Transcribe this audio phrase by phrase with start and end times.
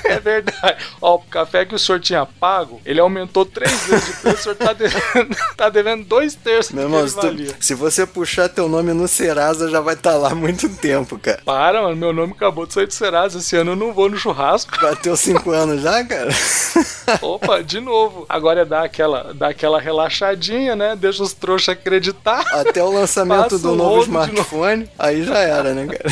[0.05, 0.77] É verdade.
[1.01, 4.43] Ó, o café que o senhor tinha pago, ele aumentou três vezes de preço, o
[4.43, 8.67] senhor tá devendo, tá devendo dois terços Meu do irmão, se, se você puxar teu
[8.67, 11.41] nome no Serasa, já vai estar lá há muito tempo, cara.
[11.45, 13.39] Para, mano, meu nome acabou de sair do Serasa.
[13.39, 14.79] Esse ano eu não vou no churrasco.
[14.79, 16.29] Bateu cinco anos já, cara?
[17.21, 18.25] Opa, de novo.
[18.27, 20.95] Agora é dar aquela, dar aquela relaxadinha, né?
[20.95, 22.45] Deixa os trouxas acreditar.
[22.51, 26.05] Até o lançamento do novo smartphone, aí já era, né, cara?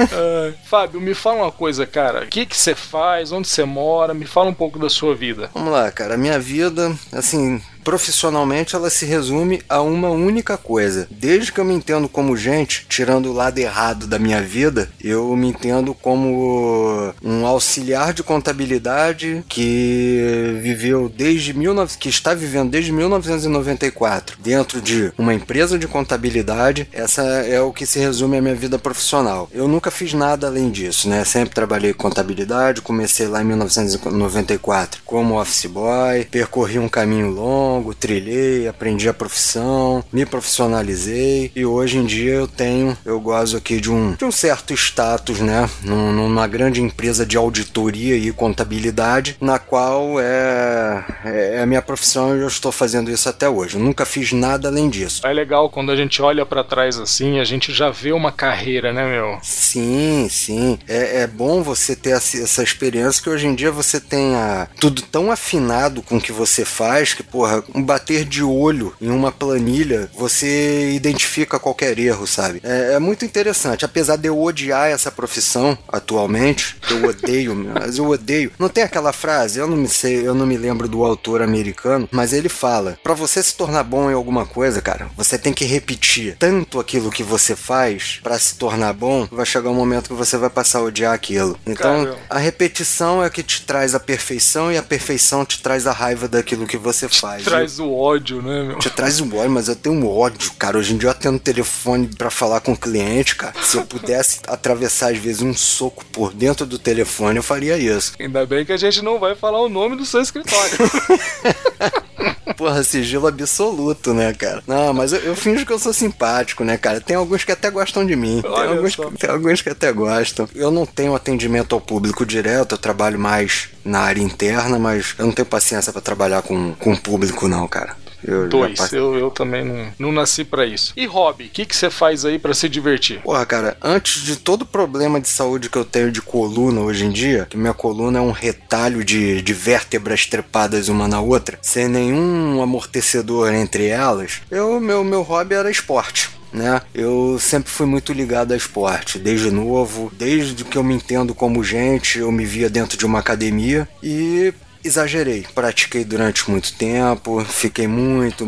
[0.00, 2.24] Ah, Fábio, me fala uma coisa, cara.
[2.24, 3.32] O que que você faz?
[3.32, 4.14] Onde você mora?
[4.14, 5.50] Me fala um pouco da sua vida.
[5.52, 6.14] Vamos lá, cara.
[6.14, 11.08] A minha vida, assim, profissionalmente, ela se resume a uma única coisa.
[11.10, 15.34] Desde que eu me entendo como gente, tirando o lado errado da minha vida, eu
[15.36, 21.98] me entendo como um auxiliar de contabilidade que viveu desde 19...
[21.98, 26.88] que está vivendo desde 1994 dentro de uma empresa de contabilidade.
[26.92, 29.48] Essa é o que se resume à minha vida profissional.
[29.52, 31.24] Eu nunca fiz nada além disso, né?
[31.24, 37.71] Sempre trabalhei com contabilidade, comecei lá em 1994 como office boy, percorri um caminho longo,
[37.98, 43.80] trilhei, aprendi a profissão, me profissionalizei e hoje em dia eu tenho, eu gozo aqui
[43.80, 45.68] de um, de um certo status, né?
[45.82, 52.36] Num- Numa grande empresa de auditoria e contabilidade, na qual é, é a minha profissão
[52.36, 53.76] e eu estou fazendo isso até hoje.
[53.76, 55.26] Eu nunca fiz nada além disso.
[55.26, 58.92] É legal quando a gente olha pra trás assim, a gente já vê uma carreira,
[58.92, 59.38] né, meu?
[59.42, 60.78] Sim, sim.
[60.88, 65.02] É, é bom você ter essa, essa experiência que hoje em dia você tenha tudo
[65.02, 69.32] tão afinado com o que você faz que, porra, um bater de olho em uma
[69.32, 72.60] planilha, você identifica qualquer erro, sabe?
[72.62, 73.84] É, é muito interessante.
[73.84, 78.52] Apesar de eu odiar essa profissão atualmente, eu odeio, mas eu odeio.
[78.58, 82.08] Não tem aquela frase, eu não me sei, eu não me lembro do autor americano,
[82.10, 85.64] mas ele fala: pra você se tornar bom em alguma coisa, cara, você tem que
[85.64, 90.14] repetir tanto aquilo que você faz pra se tornar bom, vai chegar um momento que
[90.14, 91.58] você vai passar a odiar aquilo.
[91.66, 95.86] Então, Cara, a repetição é que te traz a perfeição e a perfeição te traz
[95.86, 97.44] a raiva daquilo que você faz.
[97.56, 98.78] Traz o ódio, né, meu?
[98.78, 100.78] Te traz um ódio, mas eu tenho um ódio, cara.
[100.78, 103.54] Hoje em dia eu atendo telefone pra falar com o cliente, cara.
[103.62, 108.12] Se eu pudesse atravessar, às vezes, um soco por dentro do telefone, eu faria isso.
[108.18, 110.76] Ainda bem que a gente não vai falar o nome do seu escritório.
[112.56, 114.62] Porra, sigilo absoluto, né, cara?
[114.66, 117.00] Não, mas eu, eu finjo que eu sou simpático, né, cara?
[117.00, 118.40] Tem alguns que até gostam de mim.
[118.42, 120.48] Tem alguns, que- tem alguns que até gostam.
[120.54, 125.26] Eu não tenho atendimento ao público direto, eu trabalho mais na área interna, mas eu
[125.26, 127.96] não tenho paciência pra trabalhar com, com o público, não, cara.
[128.24, 130.92] Eu Dois, eu, eu também não, não nasci pra isso.
[130.96, 133.20] E hobby, o que que você faz aí pra se divertir?
[133.20, 137.10] Porra, cara, antes de todo problema de saúde que eu tenho de coluna hoje em
[137.10, 141.88] dia, que minha coluna é um retalho de, de vértebras trepadas uma na outra, sem
[141.88, 146.30] nenhum amortecedor entre elas, eu, meu, meu hobby era esporte.
[146.52, 146.80] Né?
[146.92, 151.64] Eu sempre fui muito ligado a esporte, desde novo, desde que eu me entendo como
[151.64, 154.52] gente, eu me via dentro de uma academia e
[154.84, 155.46] exagerei.
[155.54, 158.46] Pratiquei durante muito tempo, fiquei muito.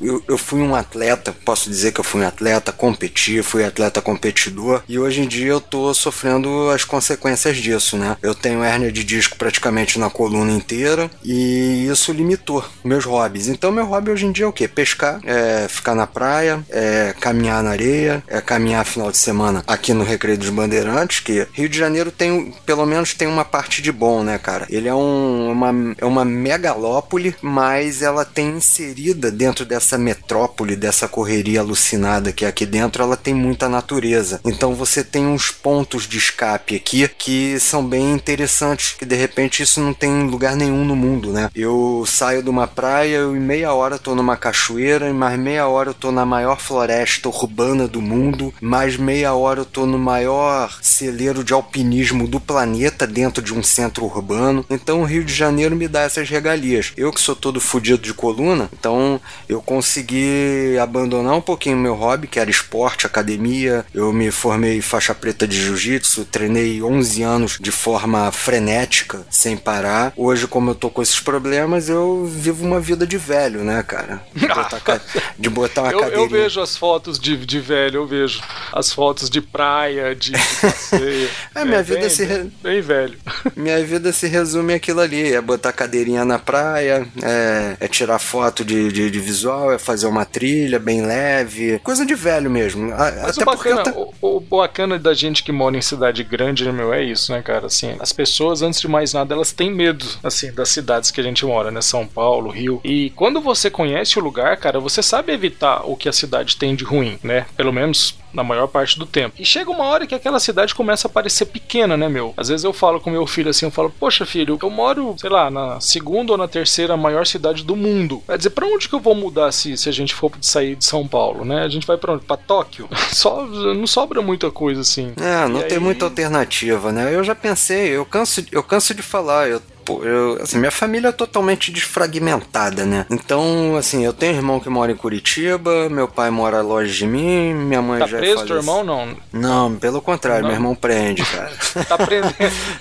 [0.00, 4.00] Eu, eu fui um atleta, posso dizer que eu fui um atleta, competi, fui atleta
[4.00, 8.16] competidor e hoje em dia eu tô sofrendo as consequências disso, né?
[8.22, 13.48] Eu tenho hérnia de disco praticamente na coluna inteira e isso limitou meus hobbies.
[13.48, 14.66] Então, meu hobby hoje em dia é o quê?
[14.68, 19.92] Pescar, é ficar na praia, é caminhar na areia, é caminhar final de semana aqui
[19.92, 23.92] no Recreio dos Bandeirantes, que Rio de Janeiro tem, pelo menos tem uma parte de
[23.92, 24.66] bom, né, cara?
[24.68, 31.08] Ele é, um, uma, é uma megalópole, mas ela tem inserida dentro dessa metrópole, dessa
[31.08, 34.40] correria alucinada que é aqui dentro, ela tem muita natureza.
[34.44, 39.62] Então você tem uns pontos de escape aqui que são bem interessantes, que de repente
[39.62, 41.50] isso não tem lugar nenhum no mundo, né?
[41.54, 45.66] Eu saio de uma praia, eu em meia hora tô numa cachoeira, e mais meia
[45.66, 49.98] hora eu tô na maior floresta urbana do mundo, mais meia hora eu tô no
[49.98, 54.64] maior celeiro de alpinismo do planeta dentro de um centro urbano.
[54.68, 56.92] Então o Rio de Janeiro me dá essas regalias.
[56.96, 62.26] Eu que sou todo fodido de coluna, então eu consegui abandonar um pouquinho meu hobby,
[62.26, 63.84] que era esporte, academia.
[63.94, 70.12] Eu me formei faixa preta de jiu-jitsu, treinei 11 anos de forma frenética, sem parar.
[70.14, 74.22] Hoje, como eu tô com esses problemas, eu vivo uma vida de velho, né, cara?
[74.34, 75.02] De botar,
[75.38, 76.26] de botar uma eu, cadeirinha.
[76.26, 80.60] Eu vejo as fotos de, de velho, eu vejo as fotos de praia, de, de
[80.60, 81.30] passeio.
[81.54, 82.26] é, minha é, vida bem, se...
[82.26, 83.18] Bem, bem velho.
[83.56, 88.64] Minha vida se resume aquilo ali, é botar cadeirinha na praia, é, é tirar foto
[88.64, 92.88] de, de, de, visual, é fazer uma trilha bem leve, coisa de velho mesmo.
[92.90, 93.92] Mas Até o bacana, ta...
[93.92, 97.42] o, o, bacana da gente que mora em cidade grande, né, meu, é isso, né,
[97.42, 97.66] cara?
[97.66, 101.24] Assim, as pessoas, antes de mais nada, elas têm medo, assim, das cidades que a
[101.24, 101.80] gente mora, né?
[101.80, 102.80] São Paulo, Rio.
[102.84, 106.74] E quando você conhece o lugar, cara, você sabe evitar o que a cidade tem
[106.74, 107.46] de ruim, né?
[107.56, 109.34] Pelo menos na maior parte do tempo.
[109.38, 112.34] E chega uma hora que aquela cidade começa a parecer pequena, né, meu?
[112.36, 115.30] Às vezes eu falo com meu filho assim, eu falo, poxa filho, eu moro, sei
[115.30, 118.22] lá, na segunda ou na terceira maior cidade do mundo.
[118.26, 120.84] Quer dizer, pra onde que eu vou mudar se, se a gente for sair de
[120.84, 121.62] São Paulo, né?
[121.62, 122.24] A gente vai pra onde?
[122.24, 122.88] Pra Tóquio?
[123.12, 125.12] Só, não sobra muita coisa assim.
[125.16, 125.82] É, não e tem aí...
[125.82, 127.14] muita alternativa, né?
[127.14, 131.08] Eu já pensei, eu canso, eu canso de falar, eu Pô, eu, assim, minha família
[131.08, 133.06] é totalmente desfragmentada, né?
[133.10, 137.06] Então, assim, eu tenho um irmão que mora em Curitiba, meu pai mora longe de
[137.06, 139.16] mim, minha mãe tá já preso é teu irmão, não?
[139.32, 140.50] Não, pelo contrário, não.
[140.50, 141.52] meu irmão prende, cara.
[141.88, 142.34] tá prendendo.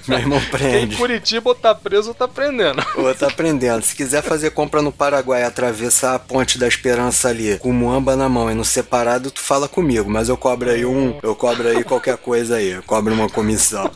[0.08, 0.94] meu irmão prende.
[0.94, 2.86] Em Curitiba ou tá preso ou tá prendendo.
[2.96, 3.84] Ou tá prendendo.
[3.84, 8.30] Se quiser fazer compra no Paraguai, atravessar a ponte da Esperança ali, com muamba na
[8.30, 11.84] mão e no separado, tu fala comigo, mas eu cobro aí um, eu cobro aí
[11.84, 13.90] qualquer coisa aí, eu cobro uma comissão.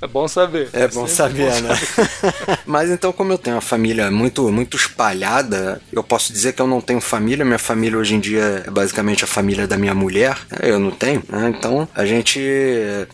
[0.00, 0.70] É bom saber.
[0.72, 1.76] É, bom saber, bom né?
[1.76, 2.23] Saber.
[2.66, 6.66] Mas então, como eu tenho uma família muito, muito espalhada, eu posso dizer que eu
[6.66, 7.44] não tenho família.
[7.44, 10.36] Minha família hoje em dia é basicamente a família da minha mulher.
[10.60, 11.52] Eu não tenho, né?
[11.56, 12.38] Então, a gente.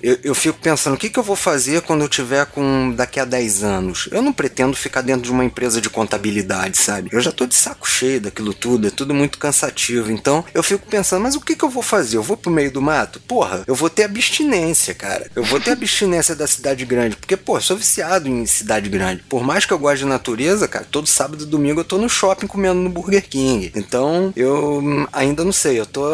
[0.03, 3.21] Eu, eu fico pensando, o que, que eu vou fazer quando eu tiver com daqui
[3.21, 4.09] a 10 anos?
[4.11, 7.11] Eu não pretendo ficar dentro de uma empresa de contabilidade, sabe?
[7.13, 10.11] Eu já tô de saco cheio daquilo tudo, é tudo muito cansativo.
[10.11, 12.17] Então, eu fico pensando, mas o que, que eu vou fazer?
[12.17, 13.21] Eu vou pro meio do mato?
[13.21, 15.31] Porra, eu vou ter abstinência, cara.
[15.35, 19.23] Eu vou ter abstinência da cidade grande, porque, pô, eu sou viciado em cidade grande.
[19.29, 22.09] Por mais que eu goste de natureza, cara, todo sábado e domingo eu tô no
[22.09, 23.73] shopping comendo no Burger King.
[23.75, 26.05] Então, eu ainda não sei, eu tô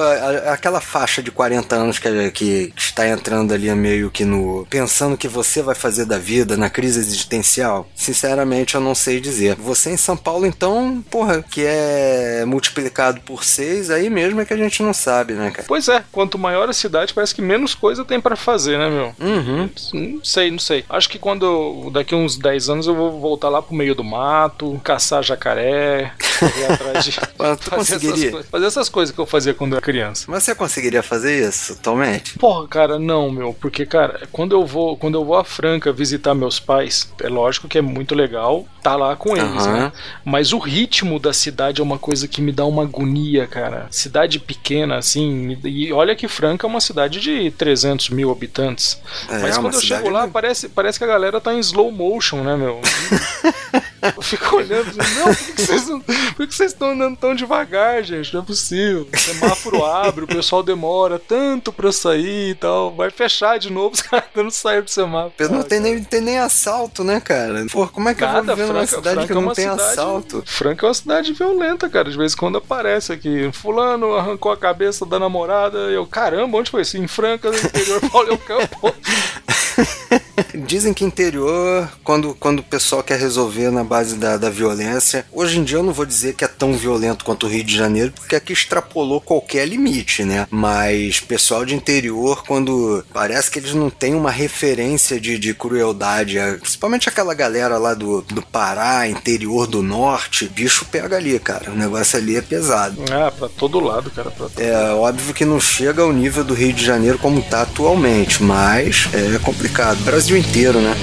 [0.46, 5.28] aquela faixa de 40 anos que, que está entrando ali meio que no pensando que
[5.28, 7.88] você vai fazer da vida na crise existencial.
[7.94, 9.56] Sinceramente, eu não sei dizer.
[9.56, 14.54] Você em São Paulo, então, porra, que é multiplicado por 6, aí mesmo é que
[14.54, 15.64] a gente não sabe, né, cara?
[15.66, 19.14] Pois é, quanto maior a cidade, parece que menos coisa tem para fazer, né, meu?
[19.20, 19.70] Uhum.
[19.92, 20.84] Não sei, não sei.
[20.88, 24.80] Acho que quando daqui uns 10 anos eu vou voltar lá pro meio do mato,
[24.82, 27.16] caçar jacaré, correr atrás de.
[27.36, 28.28] Tu fazer conseguiria?
[28.28, 30.26] Essas, fazer essas coisas que eu fazia quando eu era criança.
[30.28, 32.38] Mas você conseguiria fazer isso atualmente?
[32.38, 36.34] Porra, cara, não, meu, porque, cara, quando eu vou, quando eu vou a Franca visitar
[36.34, 39.72] meus pais, é lógico que é muito legal tá lá com eles, Aham.
[39.72, 39.92] né?
[40.24, 43.88] Mas o ritmo da cidade é uma coisa que me dá uma agonia, cara.
[43.90, 49.00] Cidade pequena, assim, e olha que Franca é uma cidade de 300 mil habitantes.
[49.28, 51.90] É, Mas uma quando eu chego lá, parece, parece que a galera tá em slow
[51.90, 52.80] motion, né, meu?
[54.02, 57.34] Eu fico olhando assim, não, por que vocês não- por que vocês estão andando tão
[57.34, 58.32] devagar, gente?
[58.34, 59.08] Não é possível.
[59.12, 62.94] O semáforo abre, o pessoal demora tanto pra sair e tal.
[62.94, 65.52] Vai fechar de novo, os caras não saem do semáforo.
[65.52, 67.64] Não tem nem, tem nem assalto, né, cara?
[67.72, 69.54] Pô, como é que eu Nada, vou viver numa cidade Franca que é não uma
[69.54, 70.42] tem cidade- assalto?
[70.46, 72.10] Franca é uma cidade violenta, cara.
[72.10, 73.50] De vez em quando aparece aqui.
[73.52, 75.90] Fulano arrancou a cabeça da namorada.
[75.90, 76.96] E eu, caramba, onde foi isso?
[76.98, 78.94] Em Franca, no interior, Paulo Campo.
[80.66, 85.58] dizem que interior, quando, quando o pessoal quer resolver na base da, da violência, hoje
[85.58, 88.12] em dia eu não vou dizer que é tão violento quanto o Rio de Janeiro,
[88.12, 90.46] porque aqui extrapolou qualquer limite, né?
[90.50, 96.38] Mas pessoal de interior, quando parece que eles não têm uma referência de, de crueldade,
[96.38, 101.70] é, principalmente aquela galera lá do, do Pará, interior do norte, bicho pega ali, cara.
[101.70, 103.02] O negócio ali é pesado.
[103.10, 104.30] Ah, pra todo lado, cara.
[104.30, 108.42] Todo É óbvio que não chega ao nível do Rio de Janeiro como tá atualmente,
[108.42, 110.02] mas é complicado.
[110.04, 110.96] Brasil inteiro, né?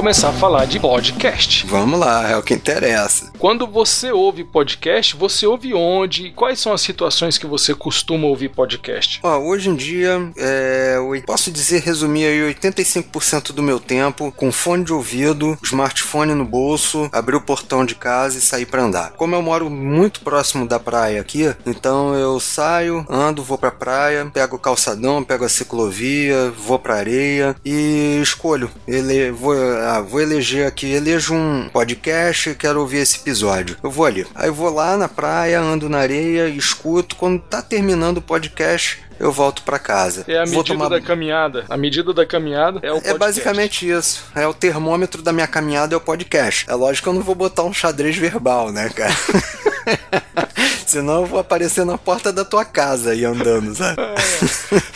[0.00, 1.66] Começar a falar de podcast.
[1.66, 3.30] Vamos lá, é o que interessa.
[3.38, 6.30] Quando você ouve podcast, você ouve onde?
[6.30, 9.20] Quais são as situações que você costuma ouvir podcast?
[9.22, 14.50] Ó, hoje em dia, é, eu posso dizer, resumir aí 85% do meu tempo com
[14.50, 19.10] fone de ouvido, smartphone no bolso, abrir o portão de casa e sair pra andar.
[19.18, 24.30] Como eu moro muito próximo da praia aqui, então eu saio, ando, vou pra praia,
[24.32, 28.70] pego o calçadão, pego a ciclovia, vou pra areia e escolho.
[28.88, 29.54] Ele, vou,
[29.96, 33.76] ah, vou eleger aqui, elejo um podcast, quero ouvir esse episódio.
[33.82, 34.26] Eu vou ali.
[34.34, 37.16] Aí eu vou lá na praia, ando na areia, escuto.
[37.16, 40.24] Quando tá terminando o podcast, eu volto pra casa.
[40.28, 41.64] É a medida tomar- da caminhada.
[41.68, 43.18] A medida da caminhada é o É podcast.
[43.18, 44.24] basicamente isso.
[44.34, 46.64] É o termômetro da minha caminhada é o podcast.
[46.68, 49.12] É lógico que eu não vou botar um xadrez verbal, né, cara?
[50.90, 53.96] Senão eu vou aparecer na porta da tua casa aí andando, sabe?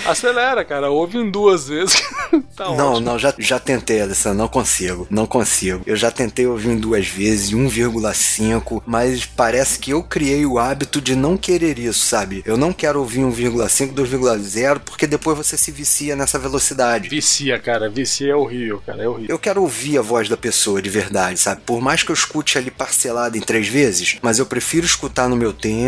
[0.05, 0.91] Acelera, cara.
[0.91, 2.03] Ouve em duas vezes.
[2.57, 3.01] tá Não, ótimo.
[3.01, 5.83] não, já, já tentei, Alessandro, não consigo, não consigo.
[5.87, 10.59] Eu já tentei ouvir em duas vezes, em 1,5, mas parece que eu criei o
[10.59, 12.43] hábito de não querer isso, sabe?
[12.45, 17.09] Eu não quero ouvir 1,5, 2,0, porque depois você se vicia nessa velocidade.
[17.09, 17.89] Vicia, cara.
[17.89, 19.05] Vicia é horrível, cara.
[19.05, 19.33] É horrível.
[19.33, 21.61] Eu quero ouvir a voz da pessoa de verdade, sabe?
[21.65, 25.37] Por mais que eu escute ali parcelado em três vezes, mas eu prefiro escutar no
[25.37, 25.84] meu tempo,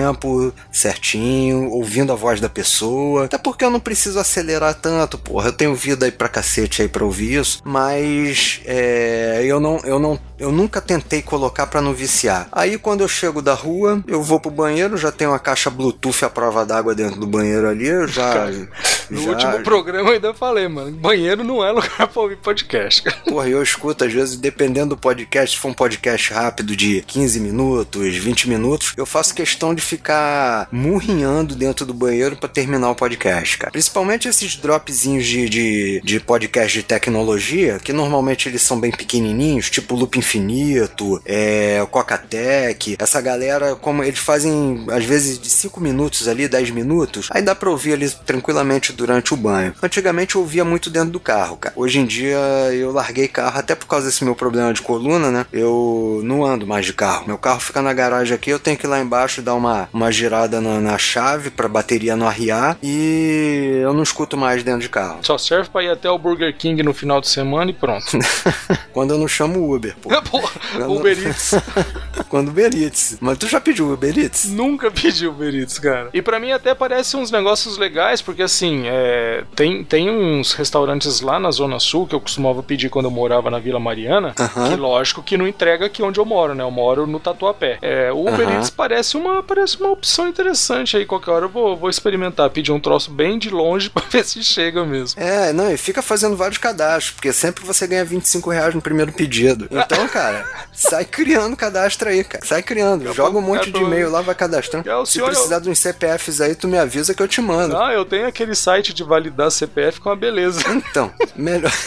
[0.70, 3.24] certinho, ouvindo a voz da pessoa.
[3.24, 5.48] Até porque eu não preciso acelerar tanto, porra.
[5.48, 9.98] Eu tenho vida aí pra cacete aí pra ouvir isso, mas é, eu não, eu
[9.98, 12.48] não, eu nunca tentei colocar pra não viciar.
[12.52, 16.24] Aí quando eu chego da rua, eu vou pro banheiro, já tenho uma caixa Bluetooth
[16.24, 18.32] à prova d'água dentro do banheiro ali, eu já.
[18.32, 18.68] Cara,
[19.08, 20.90] No já- último programa eu ainda falei, mano.
[20.90, 23.16] Banheiro não é lugar pra ouvir podcast, cara.
[23.28, 27.38] Porra, eu escuto às vezes, dependendo do podcast, se for um podcast rápido de 15
[27.40, 32.94] minutos, 20 minutos, eu faço questão de ficar murrinhando dentro do banheiro pra terminar o
[32.96, 33.70] podcast, cara.
[33.70, 39.70] Principalmente esses dropzinhos de, de, de podcast de tecnologia, que normalmente eles são bem pequenininhos,
[39.70, 45.80] tipo Loop Infinito, é, o Cocatec, essa galera, como eles fazem às vezes de 5
[45.80, 49.72] minutos ali, 10 minutos, aí dá pra ouvir ali tranquilamente durante o banho.
[49.80, 51.72] Antigamente eu ouvia muito dentro do carro, cara.
[51.76, 52.38] Hoje em dia
[52.72, 55.46] eu larguei carro até por causa desse meu problema de coluna, né?
[55.52, 57.28] Eu não ando mais de carro.
[57.28, 60.10] Meu carro fica na garagem aqui, eu tenho que ir lá embaixo dar uma, uma
[60.10, 64.88] girada na, na chave pra bateria não arriar e eu não escuto mais dentro de
[64.88, 65.20] carro.
[65.22, 68.18] Só serve pra ir até o Burger King no final de semana e pronto.
[68.92, 70.15] Quando eu não chamo Uber, pô.
[70.30, 70.50] Porra,
[70.88, 71.54] Uber Eats.
[72.28, 73.18] Quando Uber Eats.
[73.20, 74.46] Mas tu já pediu Uber Eats?
[74.46, 76.10] Nunca pedi Uber Eats, cara.
[76.12, 81.20] E pra mim até parece uns negócios legais, porque assim, é, tem, tem uns restaurantes
[81.20, 84.70] lá na Zona Sul que eu costumava pedir quando eu morava na Vila Mariana, Aham.
[84.70, 86.62] que lógico que não entrega aqui onde eu moro, né?
[86.64, 87.78] Eu moro no Tatuapé.
[87.82, 88.56] É, o Uber Aham.
[88.56, 92.72] Eats parece uma, parece uma opção interessante aí, qualquer hora eu vou, vou experimentar, pedir
[92.72, 95.20] um troço bem de longe pra ver se chega mesmo.
[95.20, 99.12] É, não, e fica fazendo vários cadastros, porque sempre você ganha 25 reais no primeiro
[99.12, 99.68] pedido.
[99.70, 102.44] Então, cara, sai criando cadastro aí, cara.
[102.44, 103.12] Sai criando.
[103.12, 104.88] Joga um monte de e-mail lá, vai cadastrando.
[104.88, 107.76] É, Se precisar de uns CPFs aí, tu me avisa que eu te mando.
[107.76, 110.60] Ah, eu tenho aquele site de validar CPF com uma beleza.
[110.70, 111.72] Então, melhor.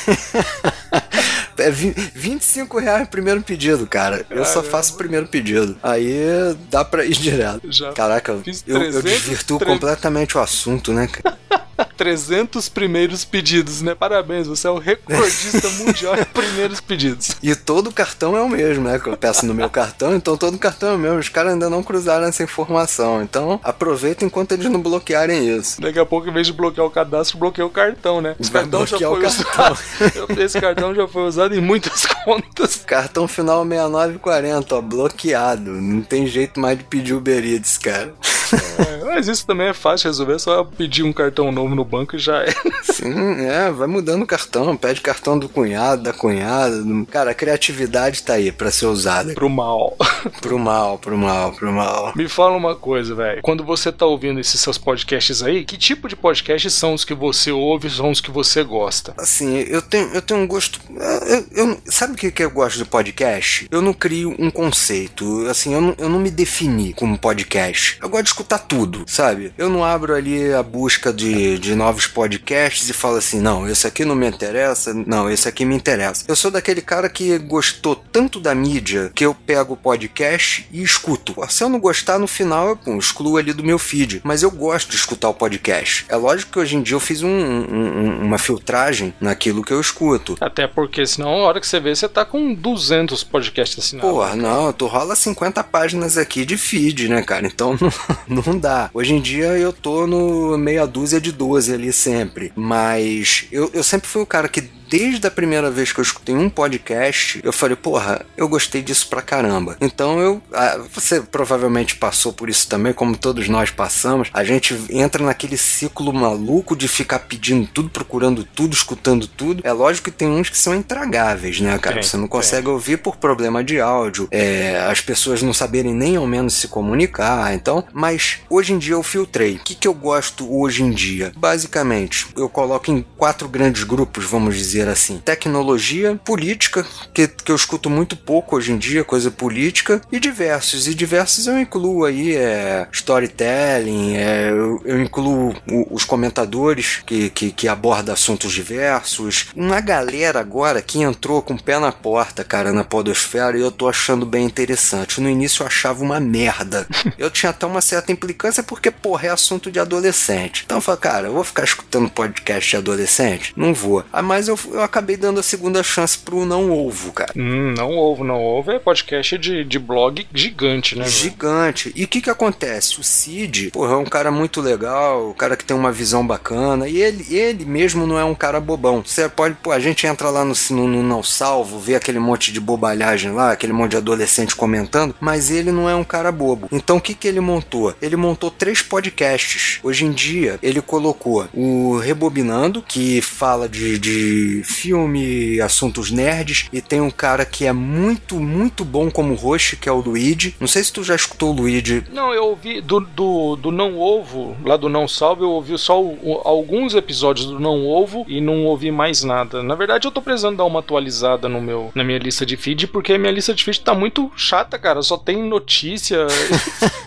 [1.57, 4.25] É vi- 25 reais primeiro pedido, cara.
[4.29, 5.77] Eu só faço o primeiro pedido.
[5.83, 7.59] Aí dá pra ir direto.
[7.69, 8.43] Já Caraca, eu, eu
[8.79, 11.37] 300 desvirtuo tre- completamente o assunto, né, cara?
[11.99, 13.93] 300 primeiros pedidos, né?
[13.93, 17.35] Parabéns, você é o recordista mundial de primeiros pedidos.
[17.43, 18.97] E todo cartão é o mesmo, né?
[18.97, 21.19] Que eu peço no meu cartão, então todo cartão é o mesmo.
[21.19, 23.21] Os caras ainda não cruzaram essa informação.
[23.21, 25.81] Então aproveita enquanto eles não bloquearem isso.
[25.81, 28.33] Daqui a pouco, em vez de bloquear o cadastro, bloqueia o cartão, né?
[28.39, 29.79] Esse Vai cartão já foi o usado.
[30.39, 32.77] Esse cartão já foi usado em muitas contas.
[32.77, 35.69] Cartão final 6940, ó, bloqueado.
[35.69, 38.13] Não tem jeito mais de pedir Uber Eats, cara.
[38.53, 41.85] É, mas isso também é fácil de resolver, é só pedir um cartão novo no
[41.89, 42.53] banco já é.
[42.83, 46.81] Sim, é, vai mudando o cartão, pede cartão do cunhado, da cunhada.
[46.83, 49.33] do- Cara, a criatividade tá aí pra ser usada.
[49.33, 49.95] Pro mal.
[50.41, 52.11] Pro mal, pro mal, pro mal.
[52.15, 53.41] Me fala uma coisa, velho.
[53.41, 57.13] Quando você tá ouvindo esses seus podcasts aí, que tipo de podcasts são os que
[57.13, 59.13] você ouve, são os que você gosta?
[59.17, 60.79] Assim, eu tenho, eu tenho um gosto.
[61.27, 63.67] Eu, eu- sabe o que, que eu gosto do podcast?
[63.71, 65.45] Eu não crio um conceito.
[65.47, 67.97] Assim, eu não, eu não me defini como podcast.
[68.01, 69.53] Eu gosto de escutar tudo, sabe?
[69.57, 73.87] Eu não abro ali a busca de, de novos podcasts e falo assim: não, esse
[73.87, 76.25] aqui não me interessa, não, esse aqui me interessa.
[76.27, 80.83] Eu sou daquele cara que gostou tanto da mídia que eu pego o podcast e
[80.83, 81.33] escuto.
[81.49, 84.21] Se eu não gostar, no final eu pum, excluo ali do meu feed.
[84.23, 86.05] Mas eu gosto de escutar o podcast.
[86.09, 89.79] É lógico que hoje em dia eu fiz um- um- uma filtragem naquilo que eu
[89.79, 90.35] escuto.
[90.41, 94.09] Até porque senão, a hora que você vê, você tá com 200 podcasts assinados.
[94.11, 97.47] Porra, não, tu rola 50 páginas aqui de feed, né, cara?
[97.47, 97.77] Então
[98.27, 98.89] não, não dá.
[98.93, 102.51] Hoje em dia eu tô no meia dúzia de 12 ali sempre.
[102.55, 106.35] Mas eu, eu sempre fui o cara que desde a primeira vez que eu escutei
[106.35, 109.77] um podcast, eu falei, porra, eu gostei disso pra caramba.
[109.79, 110.41] Então eu.
[110.51, 114.29] ah, você provavelmente passou por isso também, como todos nós passamos.
[114.33, 119.61] A gente entra naquele ciclo maluco de ficar pedindo tudo, procurando tudo, escutando tudo.
[119.63, 122.01] É lógico que tem uns que são intragáveis, né, cara?
[122.01, 126.25] Você não consegue ouvir por problema de áudio, é, as pessoas não saberem nem ao
[126.25, 127.85] menos se comunicar, então.
[127.93, 129.55] Mas hoje em dia eu filtrei.
[129.55, 131.31] O que, que eu gosto hoje em dia?
[131.59, 137.55] Basicamente, eu coloco em quatro grandes grupos, vamos dizer assim: tecnologia, política, que, que eu
[137.55, 140.87] escuto muito pouco hoje em dia, coisa política, e diversos.
[140.87, 147.29] E diversos eu incluo aí é, storytelling, é, eu, eu incluo o- os comentadores que,
[147.29, 149.47] que, que abordam assuntos diversos.
[149.53, 153.71] Uma galera agora que entrou com o pé na porta, cara, na podosfera, e eu
[153.71, 155.19] tô achando bem interessante.
[155.19, 156.87] No início eu achava uma merda.
[157.17, 160.63] Eu tinha até uma certa implicância porque, porra, é assunto de adolescente.
[160.65, 163.53] Então eu falei, cara, vou ficar escutando podcast de adolescente?
[163.55, 164.03] Não vou.
[164.11, 167.31] Ah, mas eu, eu acabei dando a segunda chance pro Não Ovo, cara.
[167.35, 168.71] Hum, não ouvo, não ouvo.
[168.71, 171.07] É podcast de, de blog gigante, né?
[171.07, 171.93] Gigante.
[171.95, 172.99] E o que que acontece?
[172.99, 176.89] O Cid, porra, é um cara muito legal, um cara que tem uma visão bacana,
[176.89, 179.01] e ele, ele mesmo não é um cara bobão.
[179.05, 182.51] Você pode, pô, a gente entra lá no, no, no Não Salvo, vê aquele monte
[182.51, 186.67] de bobalhagem lá, aquele monte de adolescente comentando, mas ele não é um cara bobo.
[186.71, 187.95] Então o que que ele montou?
[188.01, 189.79] Ele montou três podcasts.
[189.83, 196.81] Hoje em dia, ele colocou o Rebobinando, que fala de, de filme, assuntos nerds, e
[196.81, 200.55] tem um cara que é muito, muito bom como host, que é o Luigi.
[200.59, 202.03] Não sei se tu já escutou o Luigi.
[202.11, 206.01] Não, eu ouvi do, do, do Não Ovo, lá do Não Salve, eu ouvi só
[206.01, 209.61] o- o- alguns episódios do Não Ovo e não ouvi mais nada.
[209.63, 212.87] Na verdade, eu tô precisando dar uma atualizada no meu, na minha lista de feed,
[212.87, 215.01] porque a minha lista de feed tá muito chata, cara.
[215.01, 216.27] Só tem notícia.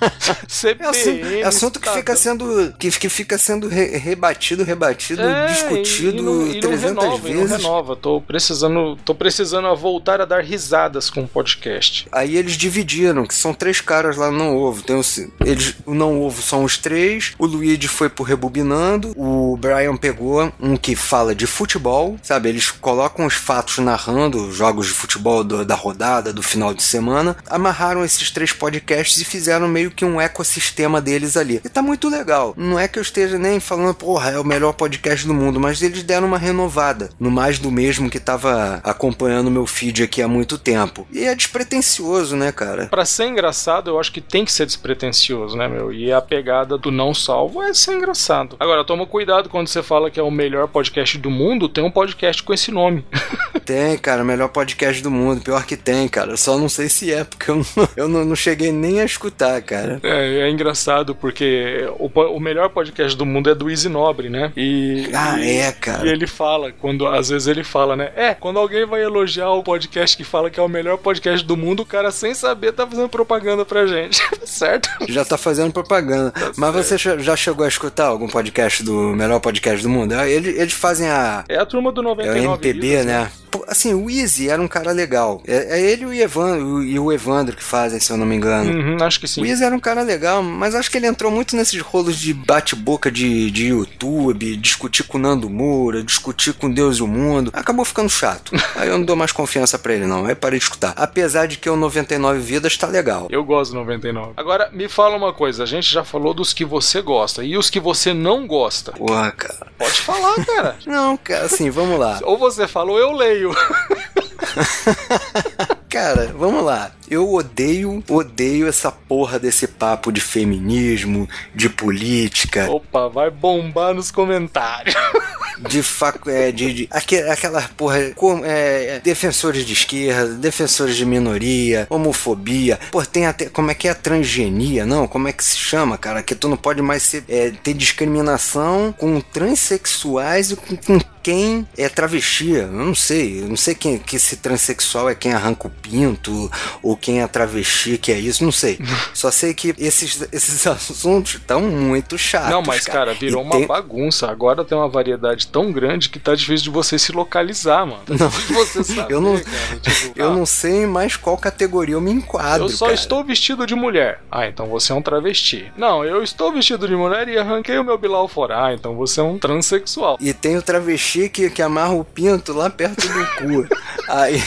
[0.02, 0.88] É CPM.
[0.90, 6.18] assunto, é assunto que fica sendo que, que fica sendo re- rebatido, rebatido, É, discutido
[6.18, 7.56] e, não, e não 300 renova, e não vezes.
[7.62, 7.96] renova.
[7.96, 12.06] Tô precisando, tô precisando voltar a dar risadas com o podcast.
[12.12, 14.82] Aí eles dividiram, que são três caras lá no Não Ovo.
[14.82, 19.56] Tem os, eles, o Não Ovo são os três, o Luigi foi pro Rebobinando, o
[19.56, 22.48] Brian pegou um que fala de futebol, sabe?
[22.48, 26.82] Eles colocam os fatos narrando os jogos de futebol do- da rodada, do final de
[26.82, 31.60] semana, amarraram esses três podcasts e fizeram meio que um ecossistema deles ali.
[31.64, 32.54] E tá muito legal.
[32.56, 35.80] Não é que eu esteja nem falando, porra, é o melhor podcast do mundo, mas
[35.80, 40.26] eles deram uma renovada no mais do mesmo que tava acompanhando meu feed aqui há
[40.26, 41.06] muito tempo.
[41.12, 42.86] E é despretensioso, né, cara?
[42.86, 45.92] Pra ser engraçado, eu acho que tem que ser despretensioso, né, meu?
[45.92, 48.56] E a pegada do não salvo é ser engraçado.
[48.58, 51.90] Agora, toma cuidado quando você fala que é o melhor podcast do mundo, tem um
[51.90, 53.06] podcast com esse nome.
[53.64, 55.40] Tem, cara, o melhor podcast do mundo.
[55.40, 56.36] Pior que tem, cara.
[56.36, 59.62] Só não sei se é, porque eu não, eu não, não cheguei nem a escutar,
[59.62, 60.00] cara.
[60.02, 64.52] É, é engraçado porque o, o melhor podcast do mundo é do Easy Nobre, né?
[64.56, 66.06] E, Ah, é, cara.
[66.06, 68.10] E ele fala, quando às vezes ele fala, né?
[68.16, 71.56] É, quando alguém vai elogiar o podcast que fala que é o melhor podcast do
[71.56, 74.20] mundo, o cara sem saber tá fazendo propaganda pra gente.
[74.44, 74.88] certo?
[75.08, 76.32] Já tá fazendo propaganda.
[76.56, 80.14] Mas você já- chegou a escutar algum podcast do melhor podcast do mundo?
[80.14, 81.44] É, Eles, eles fazem a.
[81.48, 83.30] É a turma do É 99 o MPB, Vidas, né?
[83.68, 85.42] Assim, o Easy era um cara legal.
[85.46, 88.36] É, é ele e o, Evandro, e o Evandro que fazem, se eu não me
[88.36, 88.70] engano.
[88.72, 89.42] Uhum, acho que sim.
[89.42, 92.32] O Easy era um cara legal, mas acho que ele entrou muito nesses rolos de
[92.34, 97.50] bate-boca de, de YouTube, discutir com o Nando Moura, discutir com Deus e o mundo.
[97.52, 98.52] Acabou ficando chato.
[98.76, 100.24] Aí eu não dou mais confiança pra ele, não.
[100.24, 100.94] Aí parei de escutar.
[100.96, 103.28] Apesar de que o 99 Vidas tá legal.
[103.30, 104.32] Eu gosto do 99.
[104.36, 105.62] Agora, me fala uma coisa.
[105.62, 107.44] A gente já falou dos que você gosta.
[107.44, 108.92] E os que você não gosta?
[108.92, 109.66] Porra, cara.
[109.78, 110.76] Pode falar, cara.
[110.86, 112.20] Não, cara, assim, vamos lá.
[112.22, 113.41] ou você fala ou eu leio.
[113.42, 113.54] いわ
[115.92, 116.90] Cara, vamos lá.
[117.06, 122.70] Eu odeio, odeio essa porra desse papo de feminismo, de política.
[122.70, 124.94] Opa, vai bombar nos comentários.
[125.68, 131.86] De faco, é, de, de aquela porra, com, é, defensores de esquerda, defensores de minoria,
[131.88, 132.80] homofobia.
[132.90, 134.84] Pô, tem até, como é que é a transgenia?
[134.84, 136.22] Não, como é que se chama, cara?
[136.22, 141.66] Que tu não pode mais ser, é, ter discriminação com transexuais e com, com quem
[141.78, 142.50] é travesti.
[142.50, 143.42] Eu não sei.
[143.42, 146.50] Eu não sei quem que se transexual é quem arranca o pinto
[146.82, 148.44] ou quem é travesti que é isso.
[148.44, 148.78] Não sei.
[149.12, 152.50] Só sei que esses, esses assuntos estão muito chatos.
[152.50, 153.66] Não, mas cara, cara virou e uma tem...
[153.66, 154.30] bagunça.
[154.30, 158.02] Agora tem uma variedade tão grande que tá difícil de você se localizar, mano.
[158.08, 158.30] Não.
[158.30, 162.66] Você saber, eu não, tipo, eu ah, não sei mais qual categoria eu me enquadro.
[162.66, 162.94] Eu só cara.
[162.94, 164.20] estou vestido de mulher.
[164.30, 165.72] Ah, então você é um travesti.
[165.76, 168.66] Não, eu estou vestido de mulher e arranquei o meu bilau fora.
[168.66, 170.16] Ah, então você é um transexual.
[170.20, 173.68] E tem o travesti que, que amarra o pinto lá perto do cu.
[174.08, 174.42] Aí,